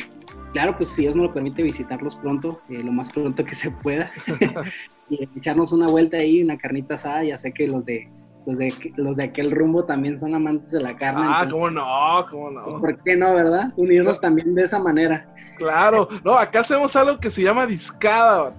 claro, 0.53 0.77
pues 0.77 0.89
si 0.89 1.01
Dios 1.03 1.15
nos 1.15 1.27
lo 1.27 1.33
permite, 1.33 1.61
visitarlos 1.61 2.15
pronto, 2.15 2.61
lo 2.69 2.91
más 2.91 3.11
pronto 3.11 3.43
que 3.43 3.55
se 3.55 3.71
pueda. 3.71 4.09
y 5.09 5.29
echarnos 5.37 5.71
una 5.71 5.87
vuelta 5.87 6.17
ahí, 6.17 6.41
una 6.41 6.57
carnita 6.57 6.95
asada. 6.95 7.23
Ya 7.23 7.37
sé 7.37 7.53
que 7.53 7.67
los 7.67 7.85
de, 7.85 8.09
los 8.45 8.57
de, 8.57 8.73
los 8.95 9.17
de 9.17 9.25
aquel 9.25 9.51
rumbo 9.51 9.83
también 9.83 10.17
son 10.17 10.33
amantes 10.33 10.71
de 10.71 10.81
la 10.81 10.95
carne. 10.95 11.25
Ah, 11.25 11.45
cómo 11.49 11.69
no, 11.69 12.25
cómo 12.29 12.51
no. 12.51 12.63
Pues, 12.63 12.75
¿Por 12.75 13.03
qué 13.03 13.15
no, 13.17 13.33
verdad? 13.33 13.73
Unirnos 13.75 14.21
también 14.21 14.55
de 14.55 14.63
esa 14.63 14.79
manera. 14.79 15.27
Claro, 15.57 16.07
no, 16.23 16.33
acá 16.33 16.61
hacemos 16.61 16.95
algo 16.95 17.19
que 17.19 17.29
se 17.29 17.43
llama 17.43 17.65
discada. 17.65 18.53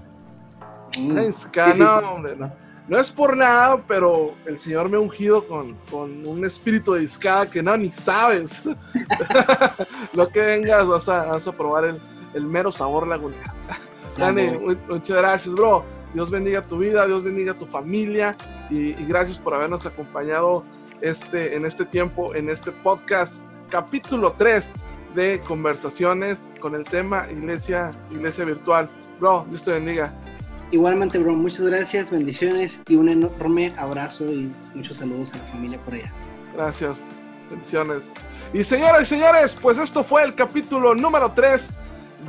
Mm. 0.98 1.20
discada, 1.20 1.74
no, 2.00 2.12
hombre, 2.12 2.36
no. 2.36 2.52
No 2.88 2.98
es 2.98 3.10
por 3.10 3.36
nada, 3.36 3.82
pero 3.88 4.34
el 4.46 4.58
Señor 4.58 4.88
me 4.88 4.96
ha 4.96 5.00
ungido 5.00 5.46
con, 5.46 5.74
con 5.90 6.26
un 6.26 6.44
espíritu 6.44 6.92
de 6.92 7.00
discada 7.00 7.50
que 7.50 7.62
no, 7.62 7.76
ni 7.76 7.90
sabes. 7.90 8.62
Lo 10.12 10.28
que 10.28 10.40
vengas, 10.40 10.86
vas 10.86 11.08
a, 11.08 11.24
vas 11.24 11.48
a 11.48 11.52
probar 11.52 11.84
el, 11.84 12.00
el 12.34 12.46
mero 12.46 12.70
sabor 12.70 13.08
lagunero. 13.08 13.42
Dani, 14.16 14.52
muchas 14.88 15.16
gracias, 15.16 15.54
bro. 15.54 15.84
Dios 16.14 16.30
bendiga 16.30 16.62
tu 16.62 16.78
vida, 16.78 17.06
Dios 17.06 17.22
bendiga 17.22 17.54
tu 17.54 17.66
familia 17.66 18.36
y, 18.70 18.92
gracias 19.04 19.38
por 19.38 19.52
habernos 19.54 19.84
acompañado 19.84 20.64
este, 21.00 21.56
en 21.56 21.66
este 21.66 21.84
tiempo, 21.84 22.34
en 22.34 22.48
este 22.48 22.72
podcast, 22.72 23.42
capítulo 23.68 24.32
3 24.32 24.72
de 25.14 25.40
conversaciones 25.40 26.50
con 26.60 26.74
el 26.74 26.84
tema 26.84 27.26
Iglesia, 27.30 27.90
Iglesia 28.10 28.44
Virtual. 28.44 28.88
Bro, 29.18 29.46
Dios 29.50 29.64
te 29.64 29.72
bendiga. 29.72 30.14
Igualmente, 30.72 31.18
bro, 31.18 31.34
muchas 31.34 31.66
gracias, 31.66 32.10
bendiciones 32.10 32.80
y 32.88 32.96
un 32.96 33.08
enorme 33.08 33.72
abrazo 33.76 34.24
y 34.24 34.52
muchos 34.74 34.96
saludos 34.96 35.32
a 35.32 35.38
la 35.38 35.44
familia 35.44 35.78
por 35.80 35.94
allá. 35.94 36.12
Gracias, 36.54 37.06
bendiciones. 37.48 38.08
Y 38.52 38.64
señoras 38.64 39.02
y 39.02 39.04
señores, 39.06 39.56
pues 39.60 39.78
esto 39.78 40.02
fue 40.02 40.24
el 40.24 40.34
capítulo 40.34 40.94
número 40.94 41.30
3 41.32 41.70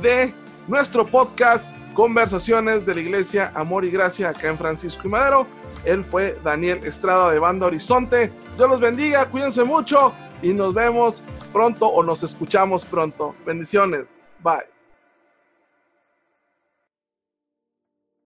de 0.02 0.34
nuestro 0.68 1.06
podcast 1.06 1.74
Conversaciones 1.94 2.86
de 2.86 2.94
la 2.94 3.00
Iglesia 3.00 3.50
Amor 3.56 3.84
y 3.84 3.90
Gracia 3.90 4.28
acá 4.28 4.48
en 4.48 4.58
Francisco 4.58 5.02
y 5.08 5.10
Madero. 5.10 5.48
Él 5.84 6.04
fue 6.04 6.38
Daniel 6.44 6.80
Estrada 6.84 7.32
de 7.32 7.40
Banda 7.40 7.66
Horizonte. 7.66 8.30
Dios 8.56 8.68
los 8.68 8.80
bendiga, 8.80 9.26
cuídense 9.26 9.64
mucho 9.64 10.12
y 10.42 10.52
nos 10.52 10.74
vemos 10.74 11.24
pronto 11.52 11.88
o 11.88 12.04
nos 12.04 12.22
escuchamos 12.22 12.84
pronto. 12.84 13.34
Bendiciones. 13.44 14.04
Bye. 14.44 14.77